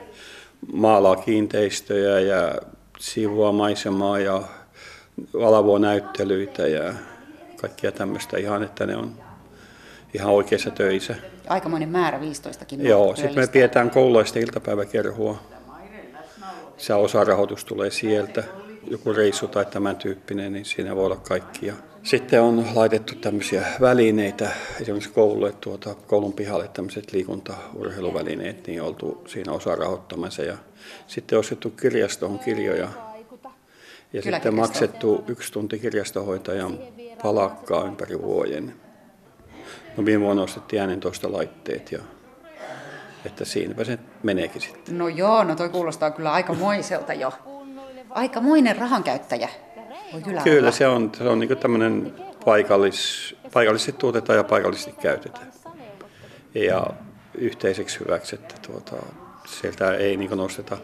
maalaa 0.74 1.16
kiinteistöjä 1.16 2.20
ja 2.20 2.56
siivoo 3.00 3.52
maisemaa 3.52 4.20
ja 4.20 4.42
valvoo 5.34 5.78
näyttelyitä 5.78 6.68
ja 6.68 6.94
kaikkia 7.62 7.92
tämmöistä 7.92 8.38
ihan, 8.38 8.64
että 8.64 8.86
ne 8.86 8.96
on 8.96 9.29
ihan 10.14 10.32
oikeissa 10.32 10.72
töissä. 10.72 11.16
Aikamoinen 11.48 11.90
määrä 11.90 12.20
15kin. 12.20 12.88
Joo, 12.88 13.16
sitten 13.16 13.44
me 13.44 13.48
pidetään 13.48 13.90
koululaisten 13.90 14.44
iltapäiväkerhua. 14.44 15.40
Se 16.78 16.94
osa 16.94 17.24
rahoitus 17.24 17.66
tulee 17.66 17.92
sieltä. 17.92 18.44
Joku 18.88 19.14
reissu 19.14 19.48
tai 19.48 19.66
tämän 19.66 19.96
tyyppinen, 19.96 20.54
niin 20.54 20.66
siinä 20.66 20.96
voi 20.96 21.06
olla 21.06 21.16
kaikkia. 21.16 21.74
Sitten 22.04 22.42
on 22.42 22.66
laitettu 22.76 23.16
tämmöisiä 23.16 23.66
välineitä, 23.82 24.50
esimerkiksi 24.82 25.10
koululle, 25.10 25.52
tuota, 25.52 25.96
koulun 25.96 26.34
pihalle 26.34 26.68
tämmöiset 26.68 27.14
liikuntaurheiluvälineet, 27.14 28.68
niin 28.68 28.82
oltu 28.82 29.24
siinä 29.28 29.54
osa 29.54 29.76
rahoittamassa. 29.76 30.44
Ja 30.44 30.58
sitten 31.08 31.40
ostettu 31.40 31.70
kirjastoon 31.70 32.40
kirjoja. 32.40 32.84
Ja 32.84 34.22
sitten 34.22 34.24
Kyläkirjasto. 34.24 34.52
maksettu 34.52 35.24
yksi 35.28 35.54
tunti 35.54 35.80
kirjastohoitajan 35.80 36.80
palakkaa 37.24 37.86
ympäri 37.86 38.22
vuoden. 38.22 38.74
No 40.00 40.06
viime 40.06 40.24
vuonna 40.24 40.44
ostettiin 40.44 40.82
äänentoista 40.82 41.32
laitteet 41.32 41.92
ja 41.92 42.00
että 43.26 43.46
siinäpä 43.46 43.84
se 43.84 44.00
meneekin 44.24 44.62
sitten. 44.62 44.98
No 44.98 45.08
joo, 45.08 45.44
no 45.44 45.56
toi 45.56 45.70
kuulostaa 45.70 46.12
kyllä 46.12 46.32
aikamoiselta 46.32 47.14
jo. 47.14 47.34
Aikamoinen 48.10 48.78
rahankäyttäjä. 48.78 49.50
Voi 50.14 50.22
kyllä, 50.22 50.42
Kyllä 50.42 50.60
olla. 50.60 50.72
se 50.72 50.88
on, 50.88 51.12
se 51.18 51.24
on 51.24 51.40
niin 51.40 51.58
tämmöinen 51.58 52.14
paikallis, 52.46 53.36
paikallisesti 53.54 53.92
tuotetaan 53.92 54.38
ja 54.38 54.44
paikallisesti 54.44 54.92
käytetään. 55.02 55.52
Ja 56.56 56.88
yhteiseksi 57.36 58.00
hyväksi, 58.00 58.36
että 58.36 58.56
tuota, 58.68 58.96
sieltä 59.48 59.94
ei 59.94 60.18
niin 60.18 60.32
nosteta 60.32 60.78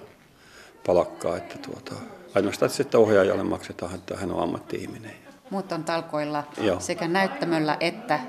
palakkaa, 0.86 1.38
että 1.38 1.58
tuota, 1.58 1.96
ainoastaan 2.36 2.70
sitten 2.70 3.00
ohjaajalle 3.00 3.44
maksetaan, 3.44 3.96
että 3.96 4.18
hän 4.18 4.32
on 4.32 4.44
ammatti-ihminen. 4.44 5.12
Muut 5.50 5.72
on 5.72 5.84
talkoilla 5.84 6.44
Joo. 6.62 6.80
sekä 6.80 7.08
näyttämöllä 7.08 7.78
että 7.80 8.20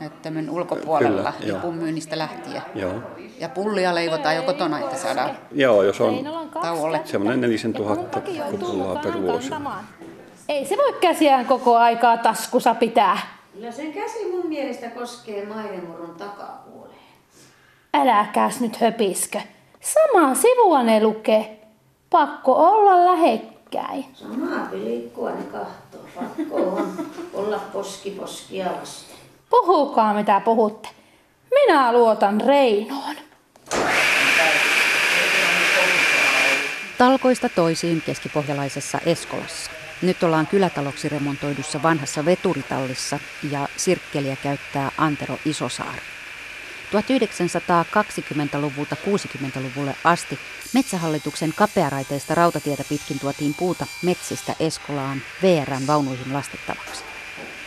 näyttämön 0.00 0.50
ulkopuolella, 0.50 1.32
Kyllä, 1.32 1.46
joo. 1.48 1.56
lipun 1.56 1.74
myynnistä 1.74 2.18
lähtien. 2.18 2.62
Joo. 2.74 2.92
Ja 3.40 3.48
pullia 3.48 3.94
leivotaan 3.94 4.36
jo 4.36 4.42
kotona, 4.42 4.78
että 4.78 4.96
saadaan 4.96 5.30
Joo, 5.52 5.82
jos 5.82 6.00
on 6.00 6.18
tauolle. 6.62 7.00
semmoinen 7.04 7.40
nelisen 7.40 7.72
tuhatta 7.72 8.20
kupullaa 8.50 8.96
per 9.02 9.22
vuosi. 9.22 9.50
Ei 10.48 10.64
se 10.66 10.76
voi 10.76 10.92
käsiään 11.00 11.46
koko 11.46 11.76
aikaa 11.76 12.16
taskussa 12.16 12.74
pitää. 12.74 13.18
Kyllä 13.54 13.72
sen 13.72 13.92
käsi 13.92 14.30
mun 14.30 14.46
mielestä 14.48 14.88
koskee 14.90 15.46
maidemurun 15.46 16.14
takapuoleen. 16.18 16.98
Äläkäs 17.94 18.60
nyt 18.60 18.80
höpiskö. 18.80 19.40
Samaa 19.80 20.34
sivua 20.34 20.82
ne 20.82 21.02
lukee. 21.02 21.60
Pakko 22.10 22.52
olla 22.54 23.04
lähekkäin. 23.04 24.04
Samaa 24.14 24.66
pilikkua 24.70 25.30
ne 25.30 25.42
kahtoo. 25.52 26.00
Pakko 26.14 26.56
on 26.56 27.06
olla 27.34 27.60
poski 27.72 28.10
poskia 28.10 28.66
vasten. 28.80 29.17
Puhukaa 29.50 30.14
mitä 30.14 30.40
puhutte. 30.40 30.88
Minä 31.50 31.92
luotan 31.92 32.40
Reinoon. 32.40 33.16
Talkoista 36.98 37.48
toisiin 37.48 38.02
keskipohjalaisessa 38.06 38.98
Eskolassa. 39.06 39.70
Nyt 40.02 40.22
ollaan 40.22 40.46
kylätaloksi 40.46 41.08
remontoidussa 41.08 41.82
vanhassa 41.82 42.24
veturitallissa 42.24 43.18
ja 43.50 43.68
sirkkeliä 43.76 44.36
käyttää 44.36 44.90
Antero 44.98 45.38
Isosaari. 45.44 46.02
1920-luvulta 46.92 48.96
60-luvulle 49.06 49.94
asti 50.04 50.38
Metsähallituksen 50.74 51.52
kapearaiteista 51.56 52.34
rautatietä 52.34 52.84
pitkin 52.88 53.20
tuotiin 53.20 53.54
puuta 53.58 53.86
metsistä 54.02 54.54
Eskolaan 54.60 55.22
VRn 55.42 55.86
vaunuihin 55.86 56.32
lastettavaksi. 56.32 57.17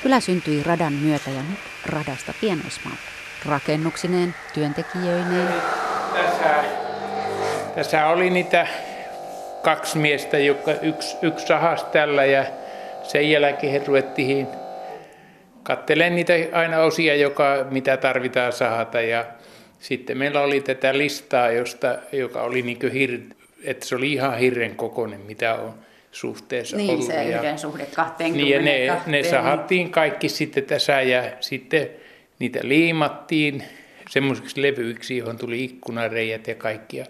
Kylä 0.03 0.19
syntyi 0.19 0.63
radan 0.63 0.93
myötä 0.93 1.29
ja 1.29 1.41
nyt 1.41 1.59
radasta 1.85 2.33
pienoismaalle. 2.41 3.01
Rakennuksineen, 3.45 4.35
työntekijöineen, 4.53 5.47
Tässä, 6.13 6.63
tässä 7.75 8.07
oli 8.07 8.29
niitä 8.29 8.67
kaksi 9.61 9.97
miestä, 9.97 10.37
joka 10.37 10.71
yksi, 10.81 11.17
yksi 11.21 11.47
sahasi 11.47 11.85
tällä 11.91 12.25
ja 12.25 12.45
sen 13.03 13.31
jälkeen 13.31 13.87
ruvettiin 13.87 14.47
kattelemaan 15.63 16.15
niitä 16.15 16.33
aina 16.51 16.79
osia, 16.79 17.15
joka, 17.15 17.65
mitä 17.71 17.97
tarvitaan 17.97 18.53
sahata. 18.53 19.01
Ja 19.01 19.25
sitten 19.79 20.17
meillä 20.17 20.41
oli 20.41 20.61
tätä 20.61 20.97
listaa, 20.97 21.51
josta, 21.51 21.95
joka 22.11 22.41
oli 22.41 22.61
niin 22.61 22.91
hir, 22.93 23.19
että 23.63 23.85
se 23.85 23.95
oli 23.95 24.13
ihan 24.13 24.37
hirren 24.37 24.75
kokoinen, 24.75 25.21
mitä 25.21 25.55
on 25.55 25.73
suhteessa 26.11 26.77
niin 26.77 26.89
ollut. 26.89 27.05
se 27.05 27.23
ja, 27.23 27.39
yhden 27.39 27.59
suhde 27.59 27.85
20. 27.85 28.37
niin, 28.37 28.85
ja 28.85 28.95
ne, 28.95 29.01
ne 29.05 29.23
sahattiin 29.23 29.91
kaikki 29.91 30.29
sitten 30.29 30.63
tässä 30.65 31.01
ja 31.01 31.23
sitten 31.39 31.89
niitä 32.39 32.59
liimattiin 32.63 33.63
semmoisiksi 34.09 34.61
levyiksi, 34.61 35.17
johon 35.17 35.37
tuli 35.37 35.63
ikkunareijät 35.63 36.47
ja 36.47 36.55
kaikkia. 36.55 37.05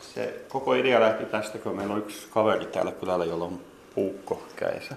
Se 0.00 0.34
koko 0.48 0.74
idea 0.74 1.00
lähti 1.00 1.24
tästä, 1.24 1.58
kun 1.58 1.76
meillä 1.76 1.94
on 1.94 2.00
yksi 2.00 2.26
kaveri 2.30 2.66
täällä 2.66 2.92
kylällä, 2.92 3.24
jolla 3.24 3.44
on 3.44 3.60
puukko 3.94 4.42
kädessä. 4.56 4.94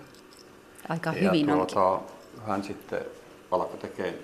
Aika 0.89 1.10
Ja 1.10 1.15
hyvin 1.15 1.49
onkin. 1.49 1.75
tuota, 1.75 2.01
hän 2.47 2.63
sitten 2.63 3.01
alkoi 3.51 3.77
tekemään, 3.77 4.15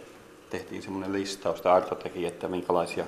tehtiin 0.50 0.82
semmoinen 0.82 1.14
listaus, 1.14 1.62
tai 1.62 1.74
Arto 1.74 1.96
teki, 1.96 2.26
että 2.26 2.48
minkälaisia 2.48 3.06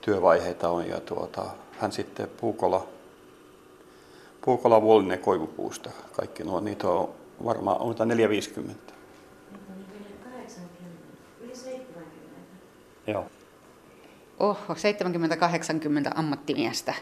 työvaiheita 0.00 0.68
on. 0.68 0.88
Ja 0.88 1.00
tuota, 1.00 1.44
hän 1.78 1.92
sitten 1.92 2.28
puukolla, 2.40 2.86
puukolla 4.46 4.82
vuolinen 4.82 5.18
koivupuusta. 5.18 5.90
Kaikki 6.12 6.44
nuo, 6.44 6.60
niitä 6.60 6.88
on 6.88 7.08
varmaan, 7.44 7.80
on 7.80 7.94
450. 8.04 8.92
Joo. 13.06 13.24
Oho, 14.38 14.74
70-80 14.74 16.12
ammattimiestä 16.14 16.94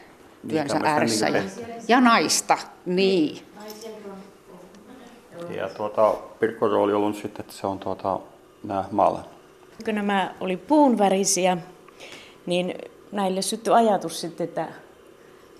työnsä 0.49 0.75
tämmöistä 0.75 0.93
ääressä. 0.93 1.31
niin 1.31 1.51
Ja, 1.79 1.83
ja 1.89 2.01
naista, 2.01 2.59
niin. 2.87 3.47
Ja 5.57 5.69
tuota, 5.69 6.15
Pirkko 6.41 6.69
rooli 6.69 6.93
on 6.93 6.99
ollut 6.99 7.17
sitten, 7.17 7.41
että 7.41 7.53
se 7.53 7.67
on 7.67 7.79
tuota, 7.79 8.21
nämä 8.63 8.85
maalan. 8.91 9.25
Kun 9.85 9.95
nämä 9.95 10.35
oli 10.41 10.57
puunvärisiä, 10.57 11.57
niin 12.47 12.75
näille 13.13 13.43
syttyi 13.43 13.75
ajatus 13.75 14.21
sitten, 14.21 14.45
että 14.45 14.69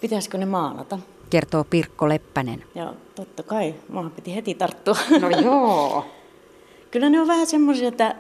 pitäisikö 0.01 0.39
ne 0.39 0.47
maalata. 0.47 0.99
Kertoo 1.31 1.65
Pirkko 1.71 2.09
Leppänen. 2.09 2.65
Ja 2.75 2.95
totta 3.15 3.43
kai, 3.43 3.75
maahan 3.89 4.11
piti 4.13 4.35
heti 4.35 4.55
tarttua. 4.55 4.97
No 5.21 5.31
joo. 5.31 6.05
Kyllä 6.91 7.09
ne 7.11 7.21
on 7.21 7.27
vähän 7.29 7.47
semmoisia, 7.47 7.89
että 7.89 8.15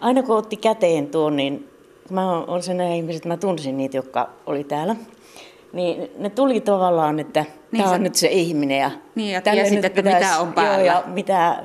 aina 0.00 0.22
kun 0.22 0.36
otti 0.36 0.56
käteen 0.56 1.06
tuon, 1.06 1.36
niin 1.36 1.68
mä 2.10 2.38
olen 2.44 2.62
sen 2.62 2.80
ihmiset, 2.80 3.16
että 3.16 3.28
mä 3.28 3.36
tunsin 3.36 3.76
niitä, 3.76 3.96
jotka 3.96 4.28
oli 4.46 4.64
täällä. 4.64 4.96
Niin 5.72 6.10
ne 6.18 6.30
tuli 6.30 6.60
tavallaan, 6.60 7.20
että 7.20 7.40
Niin 7.72 7.78
tämä 7.82 7.88
sä- 7.88 7.94
on 7.94 8.02
nyt 8.02 8.14
se 8.14 8.28
ihminen. 8.28 8.78
Ja 8.78 8.90
Niin, 9.14 9.32
ja 9.32 9.40
tiesit, 9.40 9.74
nyt 9.74 9.84
että 9.84 10.02
mitä 10.02 10.38
on 10.40 10.52
päällä. 10.52 10.76
Joo, 10.76 10.86
ja 10.86 11.02
mitä, 11.06 11.62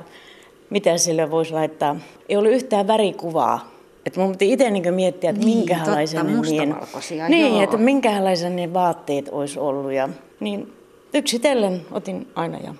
mitä 0.70 0.98
sille 0.98 1.30
voisi 1.30 1.52
laittaa. 1.52 1.96
Ei 2.28 2.36
ollut 2.36 2.52
yhtään 2.52 2.86
värikuvaa. 2.86 3.70
Että 4.06 4.20
mun 4.20 4.32
piti 4.32 4.52
itse 4.52 4.70
niin 4.70 4.94
miettiä, 4.94 5.30
että 5.30 5.44
Niin, 5.44 5.58
minkälaisen 5.58 6.26
totta, 6.26 6.42
niin, 6.50 6.74
niin, 7.28 7.52
joo. 7.52 7.62
että 7.62 7.76
minkälaisen 7.76 8.56
ne 8.56 8.72
vaatteet 8.74 9.28
olisi 9.32 9.58
ollut. 9.58 9.92
Ja, 9.92 10.08
niin 10.40 10.72
yksitellen 11.14 11.80
otin 11.90 12.28
aina 12.34 12.58
ja 12.58 12.74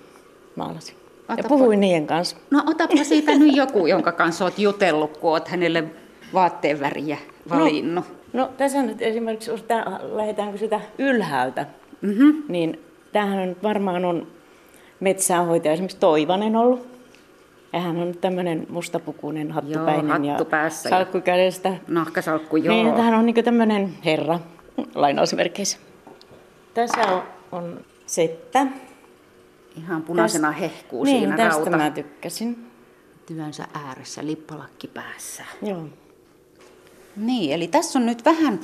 maalasin. 0.57 0.97
Ja 1.29 1.35
Otapa- 1.35 1.49
puhuin 1.49 1.81
niiden 1.81 2.07
kanssa. 2.07 2.37
No 2.51 2.63
otapa 2.67 3.05
siitä 3.05 3.35
nyt 3.35 3.57
joku, 3.57 3.87
jonka 3.87 4.13
kanssa 4.13 4.45
oot 4.45 4.59
jutellut, 4.59 5.17
kun 5.17 5.31
oot 5.31 5.49
hänelle 5.49 5.85
vaatteen 6.35 6.81
väriä 6.81 7.19
valinnut. 7.49 8.05
No, 8.05 8.17
No 8.37 8.51
tässä 8.57 8.83
nyt 8.83 9.03
esimerkiksi, 9.03 9.51
jos 9.51 9.63
tää, 9.63 10.01
lähdetäänkö 10.03 10.59
sitä 10.59 10.81
ylhäältä, 10.99 11.67
mm-hmm. 12.01 12.43
niin 12.49 12.81
tämähän 13.13 13.49
on 13.49 13.57
varmaan 13.63 14.05
on 14.05 14.27
metsäänhoitaja 15.01 15.73
esimerkiksi 15.73 15.99
Toivanen 15.99 16.57
ollut. 16.57 16.87
Ja 17.73 17.81
hän 17.81 17.97
on 17.97 18.15
tämmöinen 18.21 18.67
mustapukuinen 18.71 19.53
hattupäinen 19.53 20.07
joo, 20.07 20.13
hattu 20.13 20.45
ja 20.45 20.51
päässä 20.51 20.89
salkku 20.89 21.21
kädestä. 21.21 21.73
Nahkasalkku, 21.89 22.57
joo. 22.57 22.75
Niin, 22.75 22.91
tämähän 22.91 23.15
on 23.15 23.27
niin 23.27 23.45
tämmöinen 23.45 23.95
herra, 24.05 24.41
lainausmerkeissä. 24.95 25.79
Tässä 26.75 27.01
on, 27.01 27.23
on 27.57 27.85
seppä. 28.07 28.67
Ihan 29.77 30.03
punaisena 30.03 30.49
Täst, 30.49 30.61
hehkuu 30.61 31.05
niin, 31.05 31.19
siinä 31.19 31.37
tästä 31.37 31.61
rauta. 31.61 31.77
mä 31.77 31.91
tykkäsin. 31.91 32.67
Työnsä 33.27 33.69
ääressä, 33.75 34.27
lippalakki 34.27 34.87
päässä. 34.87 35.45
Joo. 35.63 35.83
Niin, 37.17 37.53
eli 37.53 37.69
tässä 37.69 37.99
on 37.99 38.07
nyt 38.07 38.25
vähän, 38.25 38.61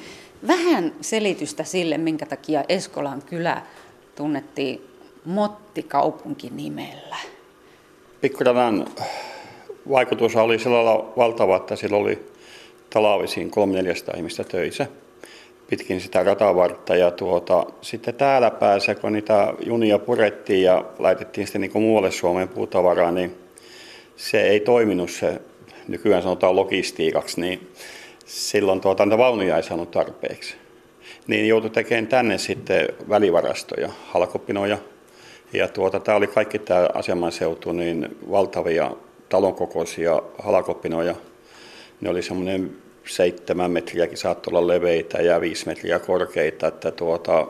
vähän 0.46 0.92
selitystä 1.00 1.64
sille, 1.64 1.98
minkä 1.98 2.26
takia 2.26 2.64
Eskolan 2.68 3.22
kylä 3.22 3.62
tunnettiin 4.16 4.80
Mottikaupunki 5.24 6.50
nimellä. 6.50 7.16
Pikkuradan 8.20 8.86
vaikutus 9.90 10.36
oli 10.36 10.58
sillä 10.58 10.84
lailla 10.84 11.12
valtava, 11.16 11.56
että 11.56 11.76
sillä 11.76 11.96
oli 11.96 12.26
talvisiin 12.90 13.50
300 13.50 14.14
ihmistä 14.16 14.44
töissä 14.44 14.86
pitkin 15.72 16.00
sitä 16.00 16.22
ratavartta. 16.22 16.96
Ja 16.96 17.10
tuota, 17.10 17.66
sitten 17.80 18.14
täällä 18.14 18.50
päässä, 18.50 18.94
kun 18.94 19.12
niitä 19.12 19.54
junia 19.66 19.98
purettiin 19.98 20.62
ja 20.62 20.84
laitettiin 20.98 21.46
sitten 21.46 21.60
niin 21.60 21.82
muualle 21.82 22.10
Suomeen 22.10 22.48
puutavaraa, 22.48 23.10
niin 23.10 23.36
se 24.16 24.42
ei 24.42 24.60
toiminut 24.60 25.10
se, 25.10 25.40
nykyään 25.88 26.22
sanotaan 26.22 26.56
logistiikaksi, 26.56 27.40
niin 27.40 27.70
silloin 28.26 28.80
tuota, 28.80 29.04
niitä 29.06 29.18
vaunuja 29.18 29.56
ei 29.56 29.62
saanut 29.62 29.90
tarpeeksi. 29.90 30.54
Niin 31.26 31.48
joutui 31.48 31.70
tekemään 31.70 32.06
tänne 32.06 32.38
sitten 32.38 32.88
välivarastoja, 33.08 33.88
halkopinoja. 34.06 34.78
Ja 35.52 35.68
tuota, 35.68 36.00
tämä 36.00 36.16
oli 36.16 36.26
kaikki 36.26 36.58
tämä 36.58 36.88
aseman 36.94 37.32
seutu, 37.32 37.72
niin 37.72 38.16
valtavia 38.30 38.90
talonkokoisia 39.28 40.22
halkopinoja. 40.38 41.14
Ne 42.00 42.10
oli 42.10 42.22
semmoinen 42.22 42.81
seitsemän 43.04 43.70
metriäkin 43.70 44.18
saattoi 44.18 44.50
olla 44.50 44.68
leveitä 44.68 45.22
ja 45.22 45.40
viisi 45.40 45.66
metriä 45.66 45.98
korkeita, 45.98 46.66
että 46.66 46.90
tuota, 46.90 47.46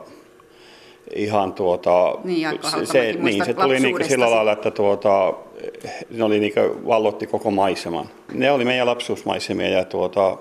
ihan 1.14 1.52
tuota, 1.52 2.14
Niin, 2.24 2.48
se, 2.70 2.86
se, 2.86 3.12
niin, 3.12 3.44
se 3.44 3.54
tuli 3.54 3.80
niin 3.80 4.04
sillä 4.08 4.30
lailla, 4.30 4.52
että 4.52 4.70
tuota, 4.70 5.34
ne 6.10 6.24
oli 6.24 6.40
niin 6.40 6.52
vallotti 6.86 7.26
koko 7.26 7.50
maiseman. 7.50 8.08
Ne 8.32 8.50
oli 8.50 8.64
meidän 8.64 8.86
lapsuusmaisemia 8.86 9.68
ja 9.68 9.84
tuota, 9.84 10.38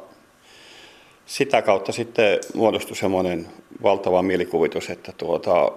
sitä 1.26 1.62
kautta 1.62 1.92
sitten 1.92 2.40
muodostui 2.54 2.96
semmoinen 2.96 3.48
valtava 3.84 4.22
mielikuvitus, 4.22 4.90
että 4.90 5.12
tuota, 5.18 5.72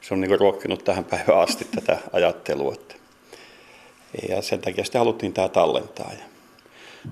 se 0.00 0.14
on 0.14 0.20
niin 0.20 0.40
ruokkinut 0.40 0.84
tähän 0.84 1.04
päivään 1.04 1.40
asti 1.40 1.66
tätä 1.74 1.98
ajattelua. 2.12 2.74
Ja 4.28 4.42
sen 4.42 4.58
takia 4.60 4.84
sitten 4.84 4.98
haluttiin 4.98 5.32
tämä 5.32 5.48
tallentaa. 5.48 6.10
Ja 6.12 6.31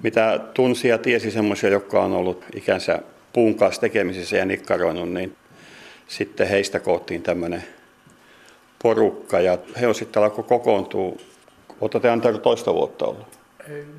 mitä 0.02 0.40
tunsi 0.54 0.88
ja 0.88 0.98
tiesi 0.98 1.30
semmoisia, 1.30 1.70
jotka 1.70 2.02
on 2.02 2.12
ollut 2.12 2.44
ikänsä 2.54 2.98
puun 3.32 3.54
kanssa 3.54 3.80
tekemisissä 3.80 4.36
ja 4.36 4.44
nikkaroinut, 4.44 5.08
niin 5.08 5.36
sitten 6.08 6.48
heistä 6.48 6.80
koottiin 6.80 7.22
tämmöinen 7.22 7.64
porukka 8.82 9.40
ja 9.40 9.58
he 9.80 9.86
on 9.86 9.94
sitten 9.94 10.22
alkoi 10.22 10.44
kokoontua. 10.44 11.12
Olette 11.80 12.00
te 12.00 12.38
toista 12.42 12.74
vuotta 12.74 13.06
ollut? 13.06 13.40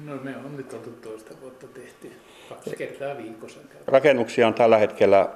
No 0.06 0.15
me 0.23 0.36
on 0.45 0.58
nyt 0.58 0.73
oltu 0.73 0.89
toista 0.89 1.34
vuotta 1.41 1.67
tehty. 1.67 2.12
Kaksi 2.49 2.75
kertaa 2.77 3.17
viikossa. 3.17 3.60
Rakennuksia 3.88 4.47
on 4.47 4.54
tällä 4.54 4.77
hetkellä 4.77 5.30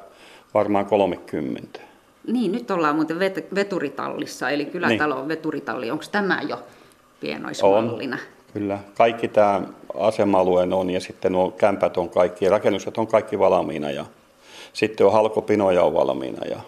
varmaan 0.54 0.86
30. 0.86 1.80
Niin, 2.28 2.52
nyt 2.52 2.72
ollaan 2.72 2.96
muuten 2.96 3.18
vet- 3.18 3.56
veturitallissa, 3.56 4.50
eli 4.50 4.66
kylätalo 4.66 5.16
on 5.16 5.28
veturitalli. 5.28 5.92
Onko 5.92 6.04
tämä 6.12 6.42
jo 6.48 6.64
pienoismallina? 7.20 8.16
On, 8.16 8.54
kyllä. 8.54 8.80
Kaikki 8.98 9.28
tämä 9.28 9.62
asema-alueen 10.00 10.74
on 10.74 10.90
ja 10.90 11.00
sitten 11.00 11.32
nuo 11.32 11.52
kämpät 11.52 11.98
on 11.98 12.10
kaikki 12.10 12.46
ja 12.46 12.52
rakennukset 12.52 12.98
on 12.98 13.08
kaikki 13.08 13.40
valmiina 13.40 13.92
ja 13.92 14.06
sitten 14.74 15.08
on 15.08 15.14
halkopinoja 15.14 15.84
on 15.84 15.94
valmiina 15.94 16.46
ja 16.46 16.60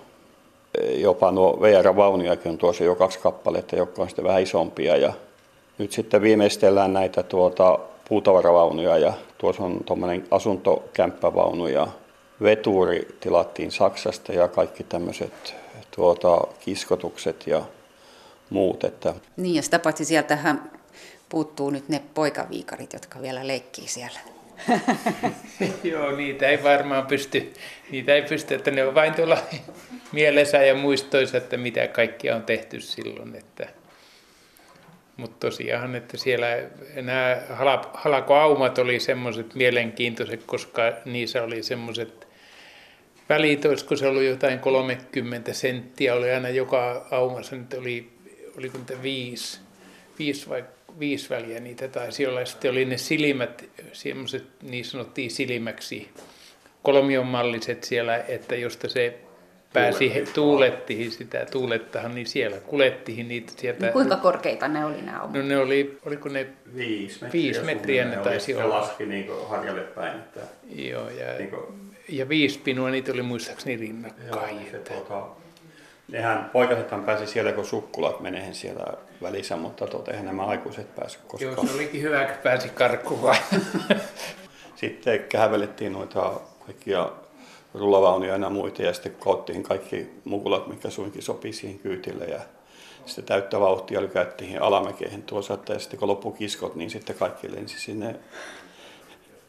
jopa 0.95 1.31
nuo 1.31 1.57
VR-vaunujakin 1.61 2.51
on 2.51 2.57
tuossa 2.57 2.83
jo 2.83 2.95
kaksi 2.95 3.19
kappaletta, 3.19 3.75
jotka 3.75 4.01
on 4.01 4.07
sitten 4.07 4.25
vähän 4.25 4.41
isompia 4.41 4.97
ja 4.97 5.13
nyt 5.77 5.91
sitten 5.91 6.21
viimeistellään 6.21 6.93
näitä 6.93 7.23
tuota 7.23 7.79
puutavaravaunuja 8.09 8.97
ja 8.97 9.13
tuossa 9.37 9.63
on 9.63 9.83
tuommoinen 9.85 10.27
asuntokämppävaunu 10.31 11.67
ja 11.67 11.87
veturi 12.41 13.07
tilattiin 13.19 13.71
Saksasta 13.71 14.33
ja 14.33 14.47
kaikki 14.47 14.83
tämmöiset 14.83 15.55
tuota, 15.95 16.41
kiskotukset 16.59 17.47
ja 17.47 17.61
muut. 18.49 18.83
Että... 18.83 19.13
Niin 19.37 19.55
ja 19.55 19.61
sitä 19.61 19.79
paitsi 19.79 20.05
sieltähän 20.05 20.71
puuttuu 21.29 21.69
nyt 21.69 21.89
ne 21.89 22.01
poikaviikarit, 22.13 22.93
jotka 22.93 23.21
vielä 23.21 23.47
leikkii 23.47 23.87
siellä. 23.87 24.19
Joo, 25.83 26.11
niitä 26.11 26.47
ei 26.47 26.63
varmaan 26.63 27.07
pysty, 27.07 27.53
niitä 27.91 28.15
ei 28.15 28.21
pysty, 28.21 28.55
että 28.55 28.71
ne 28.71 28.87
on 28.87 28.95
vain 28.95 29.13
tuolla 29.13 29.37
mielessä 30.11 30.57
ja 30.57 30.75
muistoissa, 30.75 31.37
että 31.37 31.57
mitä 31.57 31.87
kaikkia 31.87 32.35
on 32.35 32.43
tehty 32.43 32.81
silloin. 32.81 33.35
Että... 33.35 33.67
Mutta 35.17 35.47
tosiaan, 35.47 35.95
että 35.95 36.17
siellä 36.17 36.47
nämä 37.01 37.41
halakoaumat 37.93 38.77
oli 38.77 38.99
semmoiset 38.99 39.55
mielenkiintoiset, 39.55 40.43
koska 40.43 40.81
niissä 41.05 41.43
oli 41.43 41.63
semmoiset 41.63 42.27
välit, 43.29 43.65
olisiko 43.65 43.95
se 43.95 44.07
ollut 44.07 44.23
jotain 44.23 44.59
30 44.59 45.53
senttiä, 45.53 46.15
oli 46.15 46.31
aina 46.31 46.49
joka 46.49 47.07
aumassa, 47.11 47.55
nyt 47.55 47.73
oli, 47.73 48.09
oliko 48.57 48.77
niitä 48.77 49.01
viisi, 49.03 49.59
viisi 50.19 50.49
vai 50.49 50.63
viisi 50.99 51.29
väliä 51.29 51.59
niitä 51.59 51.87
taisi 51.87 52.27
olla. 52.27 52.45
Sitten 52.45 52.71
oli 52.71 52.85
ne 52.85 52.97
silmät, 52.97 53.63
semmoiset, 53.93 54.43
niin 54.61 54.85
sanottiin 54.85 55.31
silmäksi, 55.31 56.09
kolmionmalliset 56.83 57.83
siellä, 57.83 58.17
että 58.17 58.55
josta 58.55 58.89
se 58.89 59.19
pääsi, 59.73 60.13
he, 60.13 60.23
tuulettiin 60.33 61.11
sitä 61.11 61.45
tuulettahan, 61.51 62.15
niin 62.15 62.27
siellä 62.27 62.57
kulettiin 62.57 63.27
niitä 63.27 63.53
sieltä. 63.57 63.85
No 63.85 63.91
kuinka 63.91 64.15
korkeita 64.17 64.67
ne 64.67 64.85
oli 64.85 65.01
nämä 65.01 65.29
No 65.33 65.41
ne 65.41 65.57
oli, 65.57 65.97
oliko 66.05 66.29
ne 66.29 66.47
viisi 66.75 67.23
metriä, 67.23 67.41
viisi 67.41 67.61
metriä 67.61 68.05
ne 68.05 68.15
taisi 68.15 68.55
olla. 68.55 68.79
laski 68.79 69.05
niin 69.05 69.27
harjalle 69.47 69.81
päin. 69.81 70.19
Että, 70.19 70.39
Joo, 70.75 71.09
ja, 71.09 71.33
niin 71.37 71.49
kuin, 71.49 71.63
ja 72.09 72.29
viisi 72.29 72.59
pinua, 72.59 72.89
niitä 72.89 73.11
oli 73.11 73.21
muistaakseni 73.21 73.77
rinnakkain. 73.77 74.27
Joo, 74.27 74.45
niin 74.45 74.71
se, 74.71 74.77
tuota, 74.77 75.27
nehän 76.07 76.49
poikasethan 76.53 77.03
pääsi 77.03 77.27
siellä, 77.27 77.51
kun 77.51 77.65
sukkulat 77.65 78.19
menee 78.19 78.53
siellä 78.53 78.93
välissä, 79.21 79.55
mutta 79.55 79.87
tuota, 79.87 80.11
eihän 80.11 80.25
nämä 80.25 80.45
aikuiset 80.45 80.95
päässyt 80.95 81.21
koskaan. 81.27 81.53
Joo, 81.53 81.65
se 81.65 81.73
olikin 81.73 82.01
hyvä, 82.01 82.25
kun 82.25 82.35
pääsi 82.43 82.69
karkuun. 82.69 83.35
sitten 84.75 85.19
kävelettiin 85.29 85.93
noita 85.93 86.31
kaikkia 86.65 87.09
rullavaunuja 87.73 88.37
ja 88.37 88.49
muita 88.49 88.81
ja 88.81 88.93
sitten 88.93 89.15
koottiin 89.19 89.63
kaikki 89.63 90.09
mukulat, 90.25 90.67
mikä 90.67 90.89
suinkin 90.89 91.21
sopii 91.21 91.53
siihen 91.53 91.79
kyytille 91.79 92.25
ja 92.25 92.39
sitten 93.05 93.25
täyttä 93.25 93.59
vauhtia 93.59 94.01
lykättiin 94.01 94.61
alamäkeen 94.61 95.23
tuossa, 95.23 95.53
että 95.53 95.79
sitten 95.79 95.99
kun 95.99 96.07
loppu 96.07 96.31
kiskot, 96.31 96.75
niin 96.75 96.89
sitten 96.89 97.15
kaikki 97.15 97.51
lensi 97.51 97.79
sinne 97.79 98.15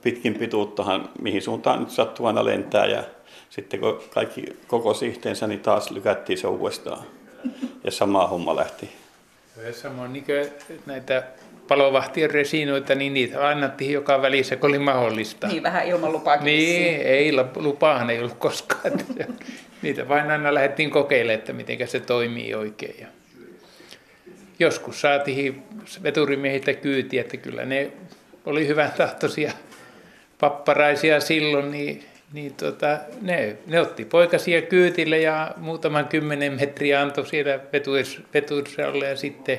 pitkin 0.03 0.35
pituuttahan, 0.35 1.09
mihin 1.21 1.43
suuntaan 1.43 1.81
nyt 1.81 1.91
sattuu 1.91 2.27
aina 2.27 2.45
lentää 2.45 2.87
ja 2.87 3.03
sitten 3.51 3.81
kun 3.81 4.03
kaikki 4.11 4.45
koko 4.67 4.95
yhteensä, 5.07 5.47
niin 5.47 5.61
taas 5.61 5.91
lykättiin 5.91 6.39
se 6.39 6.47
uudestaan 6.47 7.05
ja 7.85 7.91
sama 7.91 8.27
homma 8.27 8.57
lähti. 8.57 8.91
Ja 9.67 9.73
samoin 9.73 10.13
niin 10.13 10.25
näitä 10.87 11.23
palovahtien 11.69 12.31
resinoita, 12.31 12.95
niin 12.95 13.15
niitä 13.15 13.49
annettiin 13.49 13.93
joka 13.93 14.23
välissä, 14.23 14.57
kun 14.57 14.71
oli 14.71 14.79
mahdollista. 14.79 15.47
Niin, 15.47 15.63
vähän 15.63 15.87
ilman 15.87 16.13
lupaakin. 16.13 16.45
Niin, 16.45 17.01
ei, 17.01 17.33
lupaahan 17.57 18.11
ei 18.11 18.19
ollut 18.19 18.39
koskaan. 18.39 18.93
niitä 19.83 20.09
vain 20.09 20.31
aina 20.31 20.55
lähdettiin 20.55 20.91
kokeilemaan, 20.91 21.39
että 21.39 21.53
miten 21.53 21.89
se 21.89 22.01
toimii 22.01 22.55
oikein. 22.55 22.97
Ja 23.01 23.07
joskus 24.59 25.01
saatiin 25.01 25.63
veturimiehiltä 26.03 26.73
kyytiä, 26.73 27.21
että 27.21 27.37
kyllä 27.37 27.65
ne 27.65 27.91
oli 28.47 28.67
hyvän 28.67 28.93
tahtoisia 28.93 29.53
papparaisia 30.41 31.21
silloin, 31.21 31.71
niin, 31.71 32.05
niin 32.33 32.55
tota, 32.55 32.99
ne, 33.23 33.57
ne 33.67 33.81
otti 33.81 34.05
poikasia 34.05 34.63
kyytille 34.63 35.19
ja 35.19 35.55
muutaman 35.57 36.09
kymmenen 36.09 36.53
metriä 36.53 37.03
antoi 37.03 37.27
siellä 37.27 37.61
vetursalle 38.35 39.09
ja 39.09 39.17
sitten 39.17 39.59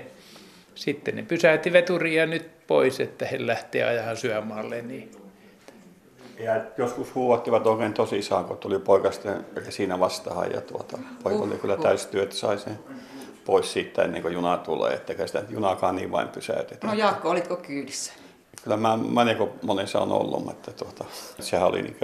sitten 0.80 1.16
ne 1.16 1.24
pysäytti 1.24 1.74
veturia 1.74 2.26
nyt 2.26 2.68
pois, 2.68 3.00
että 3.00 3.26
he 3.26 3.48
lähtee 3.48 3.84
ajamaan 3.84 4.18
syömaalle. 4.18 4.82
Niin. 4.82 5.12
Ja 6.40 6.62
joskus 6.78 7.16
huuvattivat 7.16 7.68
oikein 7.68 7.94
tosissaan, 7.94 8.46
kun 8.46 8.58
tuli 8.58 8.80
poikasten 8.80 9.46
siinä 9.70 10.00
vastaan 10.00 10.52
ja 10.52 10.62
tuota, 10.62 10.98
poika 11.24 11.44
oli 11.44 11.56
kyllä 11.56 11.78
täystyö, 11.78 12.24
että 12.24 12.36
sai 12.36 12.58
sen 12.58 12.80
pois 13.46 13.74
siitä 13.74 14.04
ennen 14.04 14.22
kuin 14.22 14.34
juna 14.34 14.58
tulee, 14.58 14.94
että 14.94 15.28
sitä 15.28 15.44
junaakaan 15.50 15.96
niin 15.96 16.12
vain 16.12 16.28
pysäytetään. 16.28 16.94
No 16.94 17.00
Jaakko, 17.00 17.30
olitko 17.30 17.56
kyydissä? 17.56 18.14
Kyllä 18.64 18.78
mä, 18.78 18.98
mä 18.98 19.26
niin 19.26 19.50
monessa 19.62 20.00
on 20.00 20.12
ollut, 20.12 20.46
mutta 20.46 20.72
tuota, 20.72 21.06
sehän 21.40 21.68
oli 21.68 21.82
niin 21.82 21.98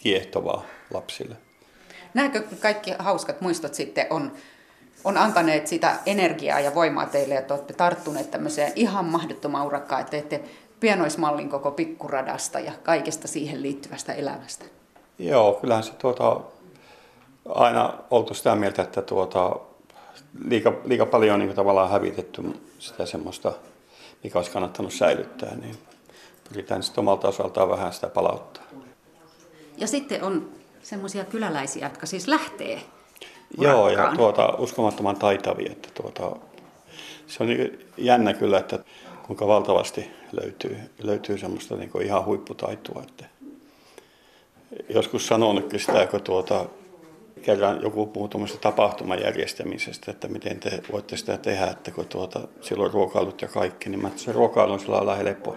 kiehtovaa 0.00 0.64
lapsille. 0.94 1.36
Nämäkö 2.14 2.42
kaikki 2.60 2.94
hauskat 2.98 3.40
muistot 3.40 3.74
sitten 3.74 4.06
on, 4.10 4.32
on 5.04 5.16
antaneet 5.16 5.66
sitä 5.66 5.98
energiaa 6.06 6.60
ja 6.60 6.74
voimaa 6.74 7.06
teille, 7.06 7.36
että 7.36 7.54
olette 7.54 7.72
tarttuneet 7.72 8.30
tämmöiseen 8.30 8.72
ihan 8.76 9.04
mahdottomaan 9.04 9.66
urakkaan, 9.66 10.00
että 10.00 10.10
teette 10.10 10.40
pienoismallin 10.80 11.48
koko 11.48 11.70
pikkuradasta 11.70 12.60
ja 12.60 12.72
kaikesta 12.82 13.28
siihen 13.28 13.62
liittyvästä 13.62 14.12
elämästä? 14.12 14.64
Joo, 15.18 15.52
kyllähän 15.52 15.84
se 15.84 15.92
tuota, 15.92 16.40
aina 17.48 17.94
oltu 18.10 18.34
sitä 18.34 18.54
mieltä, 18.54 18.82
että 18.82 19.02
tuota, 19.02 19.56
liika, 20.48 20.72
liika 20.84 21.06
paljon 21.06 21.34
on 21.34 21.40
niin 21.40 21.56
tavallaan 21.56 21.90
hävitetty 21.90 22.42
sitä 22.78 23.06
semmoista, 23.06 23.52
mikä 24.24 24.38
olisi 24.38 24.50
kannattanut 24.50 24.92
säilyttää, 24.92 25.54
niin 25.54 25.78
pyritään 26.48 26.82
sitten 26.82 27.02
omalta 27.02 27.28
osaltaan 27.28 27.68
vähän 27.68 27.92
sitä 27.92 28.08
palauttaa. 28.08 28.64
Ja 29.80 29.86
sitten 29.86 30.24
on 30.24 30.48
semmoisia 30.82 31.24
kyläläisiä, 31.24 31.86
jotka 31.86 32.06
siis 32.06 32.28
lähtee 32.28 32.82
Joo, 33.58 33.88
ja 33.88 33.94
urakkaan. 33.94 34.16
tuota, 34.16 34.54
uskomattoman 34.58 35.16
taitavia. 35.16 35.72
Että 35.72 35.88
tuota, 36.02 36.36
se 37.26 37.42
on 37.42 37.48
niin 37.48 37.86
jännä 37.96 38.34
kyllä, 38.34 38.58
että 38.58 38.78
kuinka 39.26 39.46
valtavasti 39.46 40.10
löytyy, 40.32 40.78
löytyy 41.02 41.38
semmoista 41.38 41.76
niin 41.76 42.02
ihan 42.04 42.24
huipputaitoa. 42.24 43.02
Että 43.02 43.24
joskus 44.88 45.26
sanonutkin 45.26 45.80
sitä, 45.80 46.06
kun 46.06 46.22
tuota, 46.22 46.66
kerran 47.42 47.82
joku 47.82 48.06
puhuu 48.06 48.28
tuommoisesta 48.28 48.62
tapahtuman 48.62 49.20
järjestämisestä, 49.22 50.10
että 50.10 50.28
miten 50.28 50.60
te 50.60 50.82
voitte 50.92 51.16
sitä 51.16 51.38
tehdä, 51.38 51.66
että 51.66 51.90
kun 51.90 52.06
tuota, 52.06 52.40
silloin 52.60 52.92
ruokailut 52.92 53.42
ja 53.42 53.48
kaikki, 53.48 53.90
niin 53.90 54.02
mä 54.02 54.10
se 54.16 54.32
ruokailu 54.32 54.72
on 54.72 54.80
sillä 54.80 54.96
lailla 54.96 55.14
helppo 55.14 55.56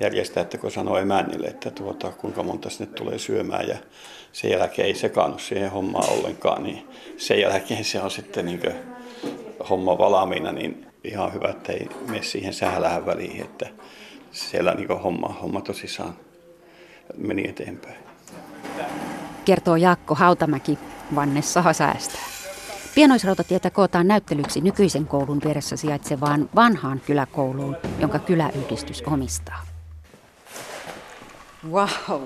järjestää, 0.00 0.42
että 0.42 0.58
kun 0.58 0.70
sanoo 0.70 0.98
emännille, 0.98 1.46
että 1.46 1.70
tuota, 1.70 2.10
kuinka 2.10 2.42
monta 2.42 2.70
sinne 2.70 2.92
tulee 2.92 3.18
syömään 3.18 3.68
ja 3.68 3.76
sen 4.32 4.50
jälkeen 4.50 4.88
ei 4.88 4.94
sekaannut 4.94 5.40
siihen 5.40 5.70
hommaan 5.70 6.10
ollenkaan, 6.10 6.62
niin 6.62 6.88
sen 7.16 7.40
jälkeen 7.40 7.84
se 7.84 8.00
on 8.00 8.10
sitten 8.10 8.46
niin 8.46 8.60
homma 9.70 9.98
valmiina, 9.98 10.52
niin 10.52 10.86
ihan 11.04 11.32
hyvä, 11.34 11.48
että 11.48 11.72
ei 11.72 11.88
mene 12.08 12.22
siihen 12.22 12.52
sählähän 12.52 13.06
väliin, 13.06 13.40
että 13.40 13.66
siellä 14.30 14.74
niin 14.74 14.88
homma, 14.88 15.28
homma 15.42 15.60
tosissaan 15.60 16.14
meni 17.16 17.48
eteenpäin. 17.48 17.96
Kertoo 19.44 19.76
Jaakko 19.76 20.14
Hautamäki, 20.14 20.78
Vanne 21.14 21.42
Saha 21.42 21.72
säästää. 21.72 22.24
Pienoisrautatietä 22.94 23.70
kootaan 23.70 24.08
näyttelyksi 24.08 24.60
nykyisen 24.60 25.06
koulun 25.06 25.40
vieressä 25.44 25.76
sijaitsevaan 25.76 26.50
vanhaan 26.54 27.00
kyläkouluun, 27.06 27.76
jonka 27.98 28.18
kyläyhdistys 28.18 29.02
omistaa. 29.02 29.75
Wow. 31.70 32.22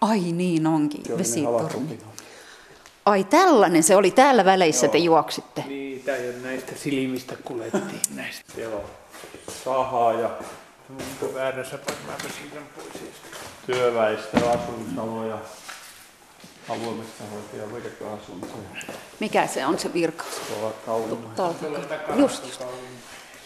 Ai 0.00 0.20
niin 0.20 0.66
onkin, 0.66 1.02
vesitorni. 1.18 1.98
Ai 3.06 3.24
tällainen, 3.24 3.82
se 3.82 3.96
oli 3.96 4.10
täällä 4.10 4.44
väleissä 4.44 4.88
te 4.88 4.98
juoksitte. 4.98 5.64
Niitä 5.68 6.10
ja 6.16 6.32
näistä 6.42 6.72
silmistä 6.76 7.36
kulettiin 7.44 8.00
näistä. 8.16 8.52
Siellä 8.54 8.76
on 8.76 8.84
sahaa 9.64 10.12
ja 10.12 10.30
Onko 10.90 11.34
väärässä 11.34 11.78
pannaanpa 11.78 12.28
siitä 12.28 12.56
pois. 12.76 13.12
työväistä 13.66 14.38
asumisaloja, 14.50 15.38
avoimesta 16.68 17.24
hoitaja 17.32 17.74
virka-asuntoja. 17.74 18.94
Mikä 19.20 19.46
se 19.46 19.66
on 19.66 19.78
se 19.78 19.92
virka? 19.92 20.24
Tuolla 20.48 20.72
kauluma. 20.86 21.28
Tuolta. 21.36 21.66
Just, 22.16 22.46
just. 22.46 22.60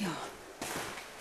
Joo. 0.01 0.11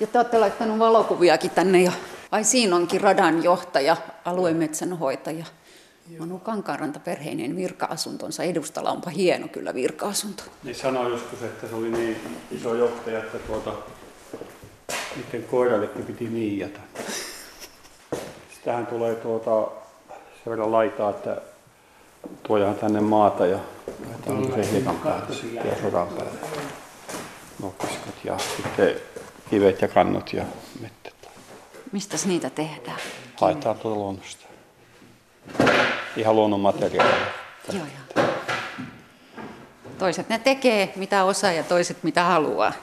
Ja 0.01 0.07
te 0.07 0.17
olette 0.17 0.39
laittanut 0.39 0.79
valokuviakin 0.79 1.51
tänne 1.51 1.81
jo. 1.81 1.91
Ai 2.31 2.43
siinä 2.43 2.75
onkin 2.75 3.01
radan 3.01 3.43
johtaja, 3.43 3.97
aluemetsänhoitaja. 4.25 5.45
Manu 6.19 6.39
Kankaanranta 6.39 6.99
perheinen 6.99 7.55
virka-asuntonsa 7.55 8.43
edustalla. 8.43 8.91
Onpa 8.91 9.09
hieno 9.09 9.47
kyllä 9.47 9.73
virka-asunto. 9.73 10.43
Niin 10.63 10.75
sanoi 10.75 11.11
joskus, 11.11 11.43
että 11.43 11.67
se 11.67 11.75
oli 11.75 11.89
niin 11.89 12.37
iso 12.51 12.75
johtaja, 12.75 13.19
että 13.19 13.39
tuota, 13.39 13.73
niiden 15.15 15.43
koirallekin 15.43 16.05
piti 16.05 16.29
niijata. 16.29 16.79
Sitähän 18.55 18.87
tulee 18.87 19.15
tuota, 19.15 19.71
sen 20.43 20.51
verran 20.51 20.71
laitaa, 20.71 21.09
että 21.09 21.41
tuojahan 22.43 22.75
tänne 22.75 23.01
maata 23.01 23.45
ja 23.45 23.59
laitetaan 24.07 24.63
se 24.65 24.71
hiekan 24.71 24.95
päälle 24.95 25.35
ja 25.69 25.81
sodan 25.81 26.07
päälle. 26.07 26.39
Nokkiskot 27.61 28.15
ja 28.23 28.37
sitten 28.37 28.95
kivet 29.51 29.81
ja 29.81 29.87
kannot 29.87 30.33
ja 30.33 30.43
mettät. 30.79 31.29
Mistäs 31.91 32.25
niitä 32.25 32.49
tehdään? 32.49 32.97
Haetaan 33.35 33.79
tuolta 33.79 33.99
luonnosta. 33.99 34.45
Ihan 36.17 36.35
luonnon 36.35 36.59
materiaalia. 36.59 37.15
Joo, 37.73 37.85
joo. 37.85 38.25
Toiset 39.97 40.29
ne 40.29 40.39
tekee 40.39 40.93
mitä 40.95 41.23
osaa 41.23 41.51
ja 41.51 41.63
toiset 41.63 42.03
mitä 42.03 42.23
haluaa. 42.23 42.73